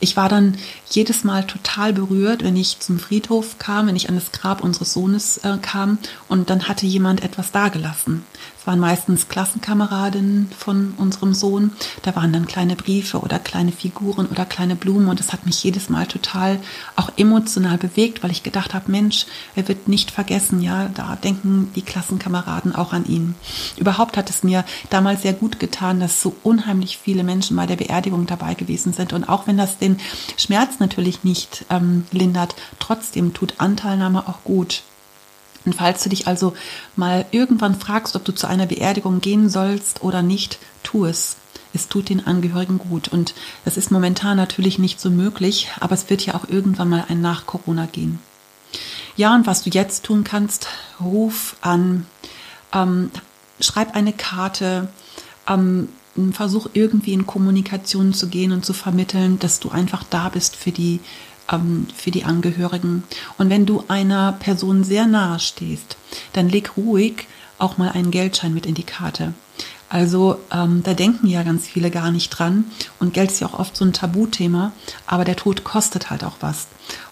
ich 0.00 0.16
war 0.16 0.28
dann 0.28 0.56
jedes 0.88 1.24
Mal 1.24 1.44
total 1.46 1.92
berührt, 1.92 2.42
wenn 2.42 2.56
ich 2.56 2.80
zum 2.80 2.98
Friedhof 2.98 3.58
kam, 3.58 3.86
wenn 3.86 3.96
ich 3.96 4.08
an 4.08 4.14
das 4.14 4.32
Grab 4.32 4.62
unseres 4.62 4.92
Sohnes 4.92 5.38
äh, 5.38 5.58
kam 5.60 5.98
und 6.28 6.50
dann 6.50 6.68
hatte 6.68 6.86
jemand 6.86 7.22
etwas 7.22 7.52
dagelassen. 7.52 8.24
Es 8.60 8.66
waren 8.66 8.78
meistens 8.78 9.28
Klassenkameradinnen 9.28 10.50
von 10.54 10.92
unserem 10.98 11.32
Sohn. 11.32 11.72
Da 12.02 12.14
waren 12.14 12.30
dann 12.30 12.46
kleine 12.46 12.76
Briefe 12.76 13.20
oder 13.20 13.38
kleine 13.38 13.72
Figuren 13.72 14.26
oder 14.26 14.44
kleine 14.44 14.76
Blumen 14.76 15.08
und 15.08 15.18
das 15.18 15.32
hat 15.32 15.46
mich 15.46 15.64
jedes 15.64 15.88
Mal 15.88 16.06
total 16.06 16.60
auch 16.94 17.10
emotional 17.16 17.78
bewegt, 17.78 18.22
weil 18.22 18.30
ich 18.30 18.42
gedacht 18.42 18.74
habe, 18.74 18.90
Mensch, 18.90 19.24
er 19.56 19.66
wird 19.66 19.88
nicht 19.88 20.10
vergessen, 20.10 20.60
ja, 20.60 20.90
da 20.92 21.16
denken 21.16 21.70
die 21.74 21.80
Klassenkameraden 21.80 22.74
auch 22.74 22.92
an 22.92 23.06
ihn. 23.06 23.09
Überhaupt 23.76 24.16
hat 24.16 24.30
es 24.30 24.42
mir 24.42 24.64
damals 24.90 25.22
sehr 25.22 25.32
gut 25.32 25.58
getan, 25.60 26.00
dass 26.00 26.20
so 26.20 26.34
unheimlich 26.42 26.98
viele 26.98 27.24
Menschen 27.24 27.56
bei 27.56 27.66
der 27.66 27.76
Beerdigung 27.76 28.26
dabei 28.26 28.54
gewesen 28.54 28.92
sind 28.92 29.12
und 29.12 29.28
auch 29.28 29.46
wenn 29.46 29.56
das 29.56 29.78
den 29.78 29.98
Schmerz 30.36 30.78
natürlich 30.78 31.24
nicht 31.24 31.64
ähm, 31.70 32.04
lindert, 32.12 32.54
trotzdem 32.78 33.34
tut 33.34 33.54
Anteilnahme 33.58 34.28
auch 34.28 34.44
gut. 34.44 34.82
Und 35.64 35.74
falls 35.74 36.02
du 36.02 36.08
dich 36.08 36.26
also 36.26 36.54
mal 36.96 37.26
irgendwann 37.32 37.74
fragst, 37.74 38.16
ob 38.16 38.24
du 38.24 38.32
zu 38.32 38.46
einer 38.46 38.66
Beerdigung 38.66 39.20
gehen 39.20 39.48
sollst 39.50 40.02
oder 40.02 40.22
nicht, 40.22 40.58
tu 40.82 41.04
es. 41.04 41.36
Es 41.72 41.88
tut 41.88 42.08
den 42.08 42.26
Angehörigen 42.26 42.78
gut. 42.78 43.08
Und 43.08 43.34
das 43.64 43.76
ist 43.76 43.90
momentan 43.90 44.36
natürlich 44.36 44.78
nicht 44.78 45.00
so 45.00 45.10
möglich, 45.10 45.68
aber 45.78 45.94
es 45.94 46.10
wird 46.10 46.24
ja 46.24 46.34
auch 46.34 46.48
irgendwann 46.48 46.88
mal 46.88 47.04
ein 47.08 47.20
Nach 47.20 47.46
Corona 47.46 47.86
gehen. 47.86 48.18
Ja, 49.16 49.34
und 49.34 49.46
was 49.46 49.62
du 49.62 49.70
jetzt 49.70 50.04
tun 50.04 50.24
kannst, 50.24 50.66
ruf 51.00 51.56
an, 51.60 52.06
ähm, 52.72 53.10
schreib 53.60 53.94
eine 53.94 54.12
Karte, 54.12 54.88
ähm, 55.48 55.88
versuch 56.32 56.68
irgendwie 56.74 57.12
in 57.12 57.26
Kommunikation 57.26 58.12
zu 58.12 58.28
gehen 58.28 58.52
und 58.52 58.64
zu 58.64 58.72
vermitteln, 58.72 59.38
dass 59.38 59.60
du 59.60 59.70
einfach 59.70 60.04
da 60.10 60.28
bist 60.28 60.56
für 60.56 60.72
die 60.72 61.00
ähm, 61.50 61.86
für 61.94 62.10
die 62.10 62.24
Angehörigen. 62.24 63.04
Und 63.38 63.50
wenn 63.50 63.66
du 63.66 63.84
einer 63.88 64.32
Person 64.32 64.84
sehr 64.84 65.06
nahe 65.06 65.38
stehst, 65.38 65.96
dann 66.32 66.48
leg 66.48 66.76
ruhig 66.76 67.26
auch 67.58 67.78
mal 67.78 67.90
einen 67.90 68.10
Geldschein 68.10 68.54
mit 68.54 68.66
in 68.66 68.74
die 68.74 68.84
Karte. 68.84 69.34
Also 69.90 70.38
ähm, 70.52 70.84
da 70.84 70.94
denken 70.94 71.26
ja 71.26 71.42
ganz 71.42 71.66
viele 71.66 71.90
gar 71.90 72.12
nicht 72.12 72.30
dran 72.30 72.64
und 73.00 73.12
Geld 73.12 73.32
ist 73.32 73.40
ja 73.40 73.48
auch 73.48 73.58
oft 73.58 73.76
so 73.76 73.84
ein 73.84 73.92
Tabuthema, 73.92 74.72
aber 75.04 75.24
der 75.24 75.34
Tod 75.34 75.64
kostet 75.64 76.10
halt 76.10 76.22
auch 76.22 76.36
was. 76.38 76.68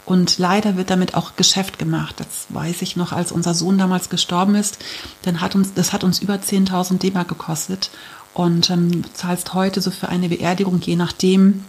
Und 0.06 0.38
leider 0.38 0.76
wird 0.76 0.88
damit 0.88 1.14
auch 1.14 1.34
Geschäft 1.34 1.80
gemacht. 1.80 2.14
Das 2.18 2.46
weiß 2.50 2.80
ich 2.82 2.94
noch, 2.94 3.12
als 3.12 3.32
unser 3.32 3.52
Sohn 3.52 3.78
damals 3.78 4.10
gestorben 4.10 4.54
ist, 4.54 4.78
dann 5.22 5.40
hat 5.40 5.56
uns, 5.56 5.74
das 5.74 5.92
hat 5.92 6.04
uns 6.04 6.20
über 6.20 6.34
10.000 6.34 6.98
D-Mark 6.98 7.26
gekostet 7.26 7.90
und 8.32 8.70
ähm, 8.70 9.02
zahlst 9.12 9.54
heute 9.54 9.80
so 9.80 9.90
für 9.90 10.08
eine 10.08 10.28
Beerdigung, 10.28 10.80
je 10.80 10.94
nachdem, 10.94 11.64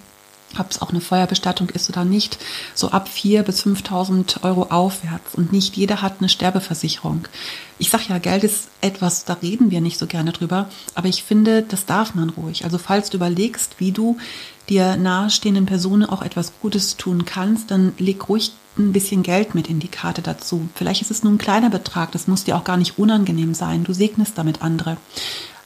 ob 0.58 0.72
es 0.72 0.82
auch 0.82 0.90
eine 0.90 1.02
Feuerbestattung 1.02 1.70
ist 1.70 1.90
oder 1.90 2.06
nicht, 2.06 2.40
so 2.74 2.90
ab 2.90 3.10
4.000 3.14 3.44
bis 3.44 3.64
5.000 3.64 4.44
Euro 4.44 4.64
aufwärts. 4.64 5.36
Und 5.36 5.52
nicht 5.52 5.76
jeder 5.78 6.02
hat 6.02 6.16
eine 6.20 6.30
Sterbeversicherung. 6.30 7.28
Ich 7.78 7.90
sage 7.90 8.06
ja, 8.10 8.18
Geld 8.18 8.44
ist 8.44 8.70
etwas, 8.82 9.26
da 9.26 9.34
reden 9.34 9.72
wir 9.72 9.82
nicht 9.82 10.00
so 10.00 10.08
gerne 10.08 10.32
drüber, 10.32 10.70
aber 10.96 11.08
ich 11.08 11.24
finde, 11.24 11.62
das 11.62 11.86
darf 11.86 12.16
man 12.16 12.30
ruhig. 12.30 12.66
Also 12.66 12.78
falls 12.78 13.10
du 13.10 13.18
überlegst, 13.18 13.76
wie 13.80 13.92
du 13.92 14.18
dir 14.70 14.98
nahestehenden 14.98 15.66
Personen 15.66 16.08
auch 16.08 16.22
etwas 16.22 16.54
Gutes 16.62 16.98
tun 16.98 17.26
kannst, 17.26 17.72
dann 17.72 17.94
leg 17.98 18.28
ruhig 18.30 18.52
ein 18.78 18.94
bisschen 18.94 19.24
Geld 19.24 19.56
mit 19.56 19.68
in 19.68 19.80
die 19.80 19.88
Karte 19.88 20.22
dazu. 20.22 20.70
Vielleicht 20.76 21.02
ist 21.02 21.12
es 21.12 21.24
nur 21.24 21.34
ein 21.34 21.38
kleiner 21.38 21.70
Betrag, 21.70 22.12
das 22.12 22.28
muss 22.28 22.44
dir 22.44 22.56
auch 22.56 22.64
gar 22.64 22.78
nicht 22.78 22.98
unangenehm 22.98 23.54
sein. 23.54 23.84
Du 23.84 23.94
segnest 23.94 24.38
damit 24.38 24.62
andere. 24.62 24.98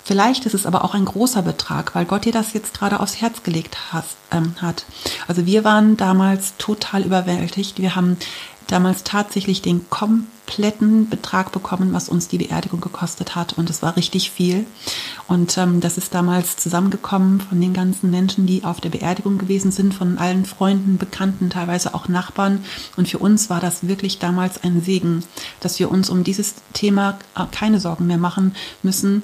Vielleicht 0.04 0.46
ist 0.46 0.54
es 0.54 0.66
aber 0.66 0.84
auch 0.84 0.94
ein 0.94 1.06
großer 1.06 1.42
Betrag, 1.42 1.96
weil 1.96 2.06
Gott 2.06 2.26
dir 2.26 2.34
das 2.34 2.54
jetzt 2.54 2.78
gerade 2.78 3.00
aufs 3.00 3.22
Herz 3.22 3.42
gelegt 3.44 3.78
ähm, 4.32 4.56
hat. 4.62 4.86
Also 5.28 5.46
wir 5.46 5.64
waren 5.64 5.96
damals 5.96 6.56
total 6.58 7.04
überwältigt. 7.04 7.80
Wir 7.80 7.96
haben 7.96 8.18
damals 8.68 9.04
tatsächlich 9.04 9.62
den 9.62 9.90
kompletten 9.90 11.10
Betrag 11.10 11.54
bekommen, 11.54 11.94
was 11.94 12.10
uns 12.10 12.28
die 12.28 12.38
Beerdigung 12.38 12.82
gekostet 12.82 13.36
hat. 13.36 13.54
Und 13.54 13.70
es 13.70 13.82
war 13.82 13.96
richtig 13.96 14.32
viel. 14.32 14.66
Und 15.28 15.58
ähm, 15.58 15.80
das 15.80 15.98
ist 15.98 16.14
damals 16.14 16.58
zusammengekommen 16.58 17.40
von 17.40 17.62
den 17.62 17.74
ganzen 17.74 18.12
Menschen, 18.12 18.46
die 18.46 18.66
auf 18.66 18.82
der 18.82 18.90
Beerdigung 18.90 19.38
gewesen 19.38 19.72
sind, 19.72 19.94
von 19.94 20.18
allen 20.18 20.44
Freunden, 20.44 20.98
Bekannten, 20.98 21.50
teilweise 21.50 21.94
auch 21.94 22.10
Nachbarn. 22.10 22.66
Und 22.98 23.08
für 23.08 23.20
uns 23.20 23.50
war 23.50 23.62
das 23.62 23.88
wirklich 23.88 24.20
damals 24.20 24.64
ein 24.64 24.82
Segen, 24.82 25.24
dass 25.62 25.80
wir 25.80 25.90
uns 25.90 26.10
um 26.10 26.26
dieses 26.26 26.56
Thema 26.74 27.20
äh, 27.36 27.46
keine 27.52 27.80
Sorgen 27.80 28.08
mehr 28.08 28.18
machen 28.18 28.56
müssen, 28.82 29.24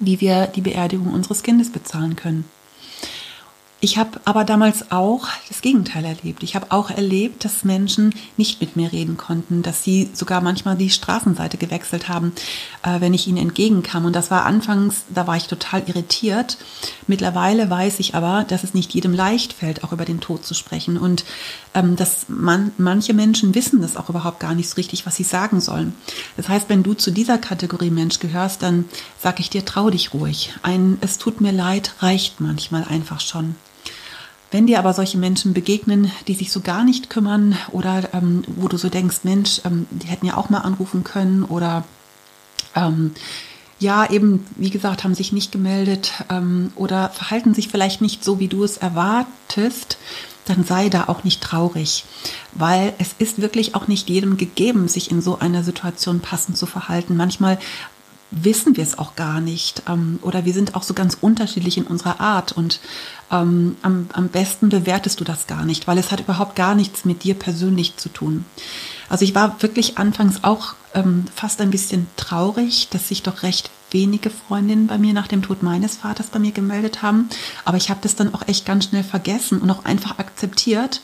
wie 0.00 0.20
wir 0.20 0.46
die 0.46 0.60
Beerdigung 0.60 1.12
unseres 1.12 1.42
Kindes 1.42 1.70
bezahlen 1.70 2.16
können. 2.16 2.44
Ich 3.84 3.98
habe 3.98 4.18
aber 4.24 4.44
damals 4.44 4.92
auch 4.92 5.28
das 5.46 5.60
Gegenteil 5.60 6.06
erlebt. 6.06 6.42
Ich 6.42 6.56
habe 6.56 6.68
auch 6.70 6.88
erlebt, 6.88 7.44
dass 7.44 7.64
Menschen 7.64 8.14
nicht 8.38 8.62
mit 8.62 8.76
mir 8.76 8.90
reden 8.90 9.18
konnten, 9.18 9.60
dass 9.60 9.84
sie 9.84 10.08
sogar 10.14 10.40
manchmal 10.40 10.74
die 10.74 10.88
Straßenseite 10.88 11.58
gewechselt 11.58 12.08
haben, 12.08 12.32
äh, 12.82 13.02
wenn 13.02 13.12
ich 13.12 13.28
ihnen 13.28 13.36
entgegenkam. 13.36 14.06
Und 14.06 14.16
das 14.16 14.30
war 14.30 14.46
anfangs, 14.46 15.04
da 15.10 15.26
war 15.26 15.36
ich 15.36 15.48
total 15.48 15.82
irritiert. 15.86 16.56
Mittlerweile 17.08 17.68
weiß 17.68 18.00
ich 18.00 18.14
aber, 18.14 18.46
dass 18.48 18.64
es 18.64 18.72
nicht 18.72 18.94
jedem 18.94 19.12
leicht 19.12 19.52
fällt, 19.52 19.84
auch 19.84 19.92
über 19.92 20.06
den 20.06 20.20
Tod 20.20 20.46
zu 20.46 20.54
sprechen. 20.54 20.96
Und 20.96 21.26
ähm, 21.74 21.94
dass 21.94 22.24
man, 22.28 22.72
manche 22.78 23.12
Menschen 23.12 23.54
wissen 23.54 23.82
das 23.82 23.98
auch 23.98 24.08
überhaupt 24.08 24.40
gar 24.40 24.54
nicht 24.54 24.70
so 24.70 24.76
richtig, 24.76 25.04
was 25.04 25.16
sie 25.16 25.24
sagen 25.24 25.60
sollen. 25.60 25.94
Das 26.38 26.48
heißt, 26.48 26.70
wenn 26.70 26.84
du 26.84 26.94
zu 26.94 27.10
dieser 27.10 27.36
Kategorie 27.36 27.90
Mensch 27.90 28.18
gehörst, 28.18 28.62
dann 28.62 28.86
sage 29.20 29.40
ich 29.40 29.50
dir, 29.50 29.66
trau 29.66 29.90
dich 29.90 30.14
ruhig. 30.14 30.54
Ein 30.62 30.96
Es 31.02 31.18
tut 31.18 31.42
mir 31.42 31.52
leid 31.52 31.96
reicht 31.98 32.40
manchmal 32.40 32.84
einfach 32.84 33.20
schon. 33.20 33.56
Wenn 34.54 34.68
dir 34.68 34.78
aber 34.78 34.92
solche 34.92 35.18
Menschen 35.18 35.52
begegnen, 35.52 36.12
die 36.28 36.34
sich 36.34 36.52
so 36.52 36.60
gar 36.60 36.84
nicht 36.84 37.10
kümmern 37.10 37.56
oder 37.72 38.08
ähm, 38.14 38.44
wo 38.46 38.68
du 38.68 38.76
so 38.76 38.88
denkst, 38.88 39.24
Mensch, 39.24 39.60
ähm, 39.64 39.88
die 39.90 40.06
hätten 40.06 40.26
ja 40.26 40.36
auch 40.36 40.48
mal 40.48 40.60
anrufen 40.60 41.02
können 41.02 41.42
oder 41.42 41.82
ähm, 42.76 43.10
ja, 43.80 44.08
eben, 44.08 44.46
wie 44.54 44.70
gesagt, 44.70 45.02
haben 45.02 45.16
sich 45.16 45.32
nicht 45.32 45.50
gemeldet 45.50 46.12
ähm, 46.30 46.70
oder 46.76 47.08
verhalten 47.08 47.52
sich 47.52 47.66
vielleicht 47.66 48.00
nicht 48.00 48.22
so, 48.22 48.38
wie 48.38 48.46
du 48.46 48.62
es 48.62 48.76
erwartest, 48.76 49.98
dann 50.44 50.62
sei 50.62 50.88
da 50.88 51.08
auch 51.08 51.24
nicht 51.24 51.42
traurig, 51.42 52.04
weil 52.52 52.92
es 52.98 53.12
ist 53.18 53.40
wirklich 53.40 53.74
auch 53.74 53.88
nicht 53.88 54.08
jedem 54.08 54.36
gegeben, 54.36 54.86
sich 54.86 55.10
in 55.10 55.20
so 55.20 55.36
einer 55.36 55.64
Situation 55.64 56.20
passend 56.20 56.56
zu 56.56 56.66
verhalten. 56.66 57.16
Manchmal 57.16 57.58
wissen 58.42 58.76
wir 58.76 58.84
es 58.84 58.98
auch 58.98 59.16
gar 59.16 59.40
nicht. 59.40 59.82
Ähm, 59.88 60.18
oder 60.22 60.44
wir 60.44 60.52
sind 60.52 60.74
auch 60.74 60.82
so 60.82 60.94
ganz 60.94 61.16
unterschiedlich 61.20 61.78
in 61.78 61.84
unserer 61.84 62.20
Art. 62.20 62.52
Und 62.52 62.80
ähm, 63.30 63.76
am, 63.82 64.08
am 64.12 64.28
besten 64.28 64.68
bewertest 64.68 65.20
du 65.20 65.24
das 65.24 65.46
gar 65.46 65.64
nicht, 65.64 65.86
weil 65.86 65.98
es 65.98 66.10
hat 66.10 66.20
überhaupt 66.20 66.56
gar 66.56 66.74
nichts 66.74 67.04
mit 67.04 67.24
dir 67.24 67.34
persönlich 67.34 67.96
zu 67.96 68.08
tun. 68.08 68.44
Also 69.08 69.24
ich 69.24 69.34
war 69.34 69.62
wirklich 69.62 69.98
anfangs 69.98 70.42
auch 70.42 70.74
ähm, 70.94 71.24
fast 71.34 71.60
ein 71.60 71.70
bisschen 71.70 72.06
traurig, 72.16 72.88
dass 72.90 73.08
sich 73.08 73.22
doch 73.22 73.42
recht 73.42 73.70
wenige 73.90 74.30
Freundinnen 74.30 74.86
bei 74.86 74.98
mir 74.98 75.12
nach 75.12 75.28
dem 75.28 75.42
Tod 75.42 75.62
meines 75.62 75.96
Vaters 75.96 76.26
bei 76.26 76.40
mir 76.40 76.50
gemeldet 76.50 77.02
haben, 77.02 77.28
aber 77.64 77.76
ich 77.76 77.90
habe 77.90 78.00
das 78.02 78.16
dann 78.16 78.34
auch 78.34 78.48
echt 78.48 78.66
ganz 78.66 78.86
schnell 78.86 79.04
vergessen 79.04 79.60
und 79.60 79.70
auch 79.70 79.84
einfach 79.84 80.18
akzeptiert, 80.18 81.00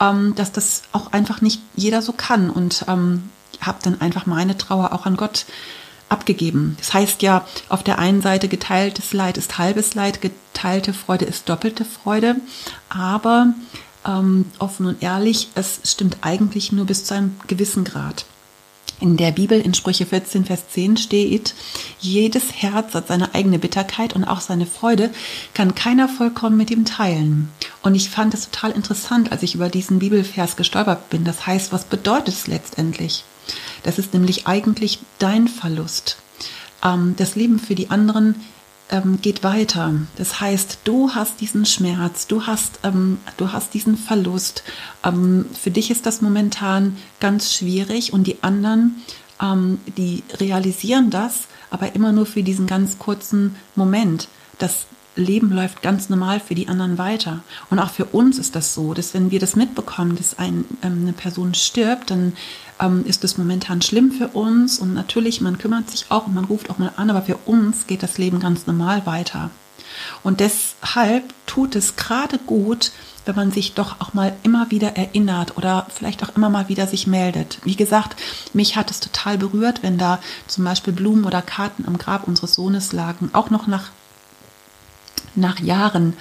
ähm, 0.00 0.34
dass 0.34 0.52
das 0.52 0.82
auch 0.92 1.12
einfach 1.12 1.40
nicht 1.40 1.60
jeder 1.74 2.02
so 2.02 2.12
kann. 2.12 2.50
Und 2.50 2.84
ähm, 2.88 3.30
habe 3.60 3.78
dann 3.82 4.00
einfach 4.00 4.26
meine 4.26 4.56
Trauer 4.56 4.92
auch 4.92 5.06
an 5.06 5.16
Gott 5.16 5.46
abgegeben. 6.08 6.76
Das 6.78 6.94
heißt 6.94 7.22
ja, 7.22 7.46
auf 7.68 7.82
der 7.82 7.98
einen 7.98 8.22
Seite 8.22 8.48
geteiltes 8.48 9.12
Leid 9.12 9.36
ist 9.36 9.58
halbes 9.58 9.94
Leid, 9.94 10.20
geteilte 10.20 10.92
Freude 10.92 11.24
ist 11.24 11.48
doppelte 11.48 11.84
Freude, 11.84 12.36
aber 12.88 13.54
ähm, 14.06 14.46
offen 14.58 14.86
und 14.86 15.02
ehrlich, 15.02 15.48
es 15.54 15.80
stimmt 15.84 16.18
eigentlich 16.20 16.72
nur 16.72 16.86
bis 16.86 17.04
zu 17.04 17.14
einem 17.14 17.36
gewissen 17.46 17.84
Grad. 17.84 18.26
In 19.00 19.16
der 19.16 19.32
Bibel 19.32 19.60
in 19.60 19.74
Sprüche 19.74 20.06
14, 20.06 20.44
Vers 20.44 20.68
10 20.70 20.96
steht, 20.96 21.54
jedes 21.98 22.52
Herz 22.52 22.94
hat 22.94 23.08
seine 23.08 23.34
eigene 23.34 23.58
Bitterkeit 23.58 24.14
und 24.14 24.24
auch 24.24 24.40
seine 24.40 24.66
Freude, 24.66 25.10
kann 25.52 25.74
keiner 25.74 26.08
vollkommen 26.08 26.56
mit 26.56 26.70
ihm 26.70 26.84
teilen. 26.84 27.50
Und 27.82 27.96
ich 27.96 28.08
fand 28.08 28.34
es 28.34 28.48
total 28.50 28.70
interessant, 28.70 29.32
als 29.32 29.42
ich 29.42 29.56
über 29.56 29.68
diesen 29.68 29.98
Bibelvers 29.98 30.56
gestolpert 30.56 31.10
bin. 31.10 31.24
Das 31.24 31.46
heißt, 31.46 31.72
was 31.72 31.84
bedeutet 31.84 32.34
es 32.34 32.46
letztendlich? 32.46 33.24
Das 33.84 33.98
ist 33.98 34.12
nämlich 34.12 34.48
eigentlich 34.48 34.98
dein 35.20 35.46
Verlust. 35.46 36.16
Ähm, 36.82 37.14
das 37.16 37.36
Leben 37.36 37.60
für 37.60 37.76
die 37.76 37.90
anderen 37.90 38.34
ähm, 38.90 39.20
geht 39.22 39.44
weiter. 39.44 39.92
Das 40.16 40.40
heißt, 40.40 40.80
du 40.82 41.14
hast 41.14 41.40
diesen 41.40 41.64
Schmerz, 41.64 42.26
du 42.26 42.46
hast, 42.46 42.80
ähm, 42.82 43.18
du 43.36 43.52
hast 43.52 43.72
diesen 43.74 43.96
Verlust. 43.96 44.64
für 45.02 45.70
dich 45.70 45.90
ist 45.90 46.06
das 46.06 46.20
momentan 46.22 46.96
ganz 47.20 47.54
schwierig 47.54 48.12
und 48.12 48.26
die 48.26 48.42
anderen, 48.42 49.02
die 49.98 50.22
realisieren 50.40 51.10
das, 51.10 51.48
aber 51.70 51.94
immer 51.94 52.12
nur 52.12 52.24
für 52.24 52.42
diesen 52.42 52.66
ganz 52.66 52.98
kurzen 52.98 53.56
Moment. 53.74 54.28
Das 54.58 54.86
Leben 55.16 55.52
läuft 55.52 55.82
ganz 55.82 56.08
normal 56.08 56.40
für 56.40 56.54
die 56.54 56.68
anderen 56.68 56.98
weiter. 56.98 57.42
Und 57.70 57.78
auch 57.78 57.90
für 57.90 58.06
uns 58.06 58.38
ist 58.38 58.56
das 58.56 58.74
so, 58.74 58.94
dass 58.94 59.14
wenn 59.14 59.30
wir 59.30 59.38
das 59.38 59.56
mitbekommen, 59.56 60.16
dass 60.16 60.38
ein, 60.38 60.64
eine 60.80 61.12
Person 61.12 61.54
stirbt, 61.54 62.10
dann 62.10 62.32
ähm, 62.84 63.04
ist 63.06 63.24
das 63.24 63.38
momentan 63.38 63.82
schlimm 63.82 64.12
für 64.12 64.28
uns. 64.28 64.78
Und 64.78 64.94
natürlich, 64.94 65.40
man 65.40 65.58
kümmert 65.58 65.90
sich 65.90 66.06
auch 66.10 66.26
und 66.26 66.34
man 66.34 66.44
ruft 66.44 66.70
auch 66.70 66.78
mal 66.78 66.92
an, 66.96 67.10
aber 67.10 67.22
für 67.22 67.36
uns 67.46 67.86
geht 67.86 68.02
das 68.02 68.18
Leben 68.18 68.40
ganz 68.40 68.66
normal 68.66 69.06
weiter. 69.06 69.50
Und 70.22 70.40
deshalb 70.40 71.22
tut 71.46 71.76
es 71.76 71.96
gerade 71.96 72.38
gut, 72.38 72.90
wenn 73.26 73.36
man 73.36 73.52
sich 73.52 73.74
doch 73.74 74.00
auch 74.00 74.12
mal 74.12 74.34
immer 74.42 74.70
wieder 74.70 74.96
erinnert 74.96 75.56
oder 75.56 75.86
vielleicht 75.88 76.22
auch 76.22 76.36
immer 76.36 76.50
mal 76.50 76.68
wieder 76.68 76.86
sich 76.86 77.06
meldet. 77.06 77.58
Wie 77.64 77.76
gesagt, 77.76 78.20
mich 78.52 78.76
hat 78.76 78.90
es 78.90 79.00
total 79.00 79.38
berührt, 79.38 79.82
wenn 79.82 79.96
da 79.96 80.18
zum 80.46 80.64
Beispiel 80.64 80.92
Blumen 80.92 81.24
oder 81.24 81.42
Karten 81.42 81.84
am 81.86 81.96
Grab 81.96 82.26
unseres 82.26 82.54
Sohnes 82.54 82.92
lagen, 82.92 83.30
auch 83.32 83.50
noch 83.50 83.66
nach 83.66 83.90
nach 85.36 85.60
Jahren, 85.60 86.14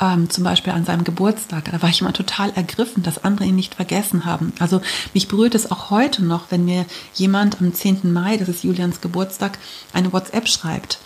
ähm, 0.00 0.30
zum 0.30 0.44
Beispiel 0.44 0.72
an 0.72 0.84
seinem 0.84 1.04
Geburtstag, 1.04 1.70
da 1.70 1.82
war 1.82 1.88
ich 1.88 2.00
immer 2.00 2.12
total 2.12 2.50
ergriffen, 2.50 3.02
dass 3.02 3.24
andere 3.24 3.46
ihn 3.46 3.56
nicht 3.56 3.74
vergessen 3.74 4.24
haben. 4.24 4.52
Also 4.58 4.80
mich 5.14 5.28
berührt 5.28 5.54
es 5.54 5.70
auch 5.70 5.90
heute 5.90 6.24
noch, 6.24 6.50
wenn 6.50 6.64
mir 6.64 6.86
jemand 7.14 7.60
am 7.60 7.72
10. 7.72 8.12
Mai, 8.12 8.36
das 8.36 8.48
ist 8.48 8.64
Julians 8.64 9.00
Geburtstag, 9.00 9.58
eine 9.92 10.12
WhatsApp 10.12 10.48
schreibt 10.48 10.98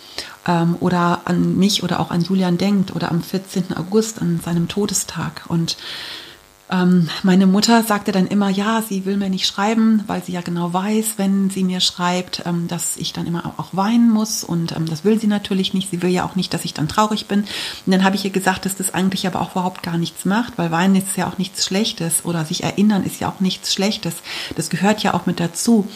ähm, 0.47 0.75
oder 0.79 1.21
an 1.25 1.57
mich 1.57 1.83
oder 1.83 1.99
auch 1.99 2.11
an 2.11 2.21
Julian 2.21 2.57
denkt 2.57 2.95
oder 2.95 3.11
am 3.11 3.21
14. 3.21 3.75
August 3.77 4.21
an 4.21 4.39
seinem 4.43 4.67
Todestag. 4.67 5.43
Und 5.47 5.77
ähm, 6.71 7.09
meine 7.23 7.47
Mutter 7.47 7.83
sagte 7.83 8.11
dann 8.11 8.27
immer, 8.27 8.49
ja, 8.49 8.81
sie 8.81 9.05
will 9.05 9.17
mir 9.17 9.29
nicht 9.29 9.45
schreiben, 9.45 10.03
weil 10.07 10.23
sie 10.23 10.31
ja 10.31 10.41
genau 10.41 10.71
weiß, 10.71 11.15
wenn 11.17 11.49
sie 11.49 11.65
mir 11.65 11.81
schreibt, 11.81 12.43
ähm, 12.45 12.67
dass 12.69 12.95
ich 12.95 13.11
dann 13.11 13.27
immer 13.27 13.53
auch 13.57 13.69
weinen 13.73 14.09
muss 14.09 14.43
und 14.43 14.71
ähm, 14.71 14.85
das 14.85 15.03
will 15.03 15.19
sie 15.19 15.27
natürlich 15.27 15.73
nicht. 15.73 15.91
Sie 15.91 16.01
will 16.01 16.09
ja 16.09 16.23
auch 16.23 16.35
nicht, 16.35 16.53
dass 16.53 16.63
ich 16.63 16.73
dann 16.73 16.87
traurig 16.87 17.27
bin. 17.27 17.41
Und 17.41 17.91
dann 17.91 18.03
habe 18.05 18.15
ich 18.15 18.23
ihr 18.23 18.31
gesagt, 18.31 18.65
dass 18.65 18.77
das 18.77 18.93
eigentlich 18.93 19.27
aber 19.27 19.41
auch 19.41 19.51
überhaupt 19.51 19.83
gar 19.83 19.97
nichts 19.97 20.23
macht, 20.23 20.57
weil 20.57 20.71
weinen 20.71 20.95
ist 20.95 21.17
ja 21.17 21.27
auch 21.27 21.37
nichts 21.37 21.65
Schlechtes 21.65 22.23
oder 22.23 22.45
sich 22.45 22.63
erinnern 22.63 23.03
ist 23.03 23.19
ja 23.19 23.27
auch 23.27 23.41
nichts 23.41 23.73
Schlechtes. 23.73 24.15
Das 24.55 24.69
gehört 24.69 25.03
ja 25.03 25.13
auch 25.13 25.25
mit 25.25 25.41
dazu. 25.41 25.87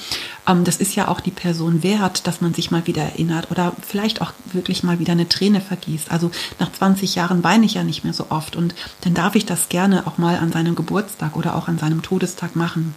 Ähm, 0.48 0.64
das 0.64 0.78
ist 0.78 0.96
ja 0.96 1.08
auch 1.08 1.20
die 1.20 1.32
Person 1.32 1.84
wert, 1.84 2.28
dass 2.28 2.42
man 2.42 2.54
sich 2.54 2.72
mal 2.72 2.88
wieder 2.88 3.04
erinnert 3.04 3.52
oder 3.52 3.74
vielleicht 3.86 4.22
auch 4.22 4.34
wirklich 4.52 4.84
mal 4.84 5.00
wieder 5.00 5.14
eine 5.14 5.30
Träne 5.30 5.62
vergießt. 5.62 6.12
Also 6.12 6.32
nach 6.60 6.72
20 6.72 7.16
Jahren 7.16 7.44
weine 7.44 7.66
ich 7.66 7.76
ja 7.76 7.84
nicht 7.84 8.04
mehr 8.04 8.14
so 8.14 8.28
oft 8.30 8.56
und 8.56 8.76
dann 9.02 9.14
darf 9.14 9.36
ich 9.36 9.46
das 9.46 9.70
gerne 9.70 10.08
auch 10.08 10.18
mal 10.18 10.38
an 10.38 10.52
seinem 10.52 10.76
Geburtstag 10.76 11.36
oder 11.36 11.56
auch 11.56 11.68
an 11.68 11.80
seinem 11.80 12.02
Todestag 12.02 12.56
machen. 12.56 12.96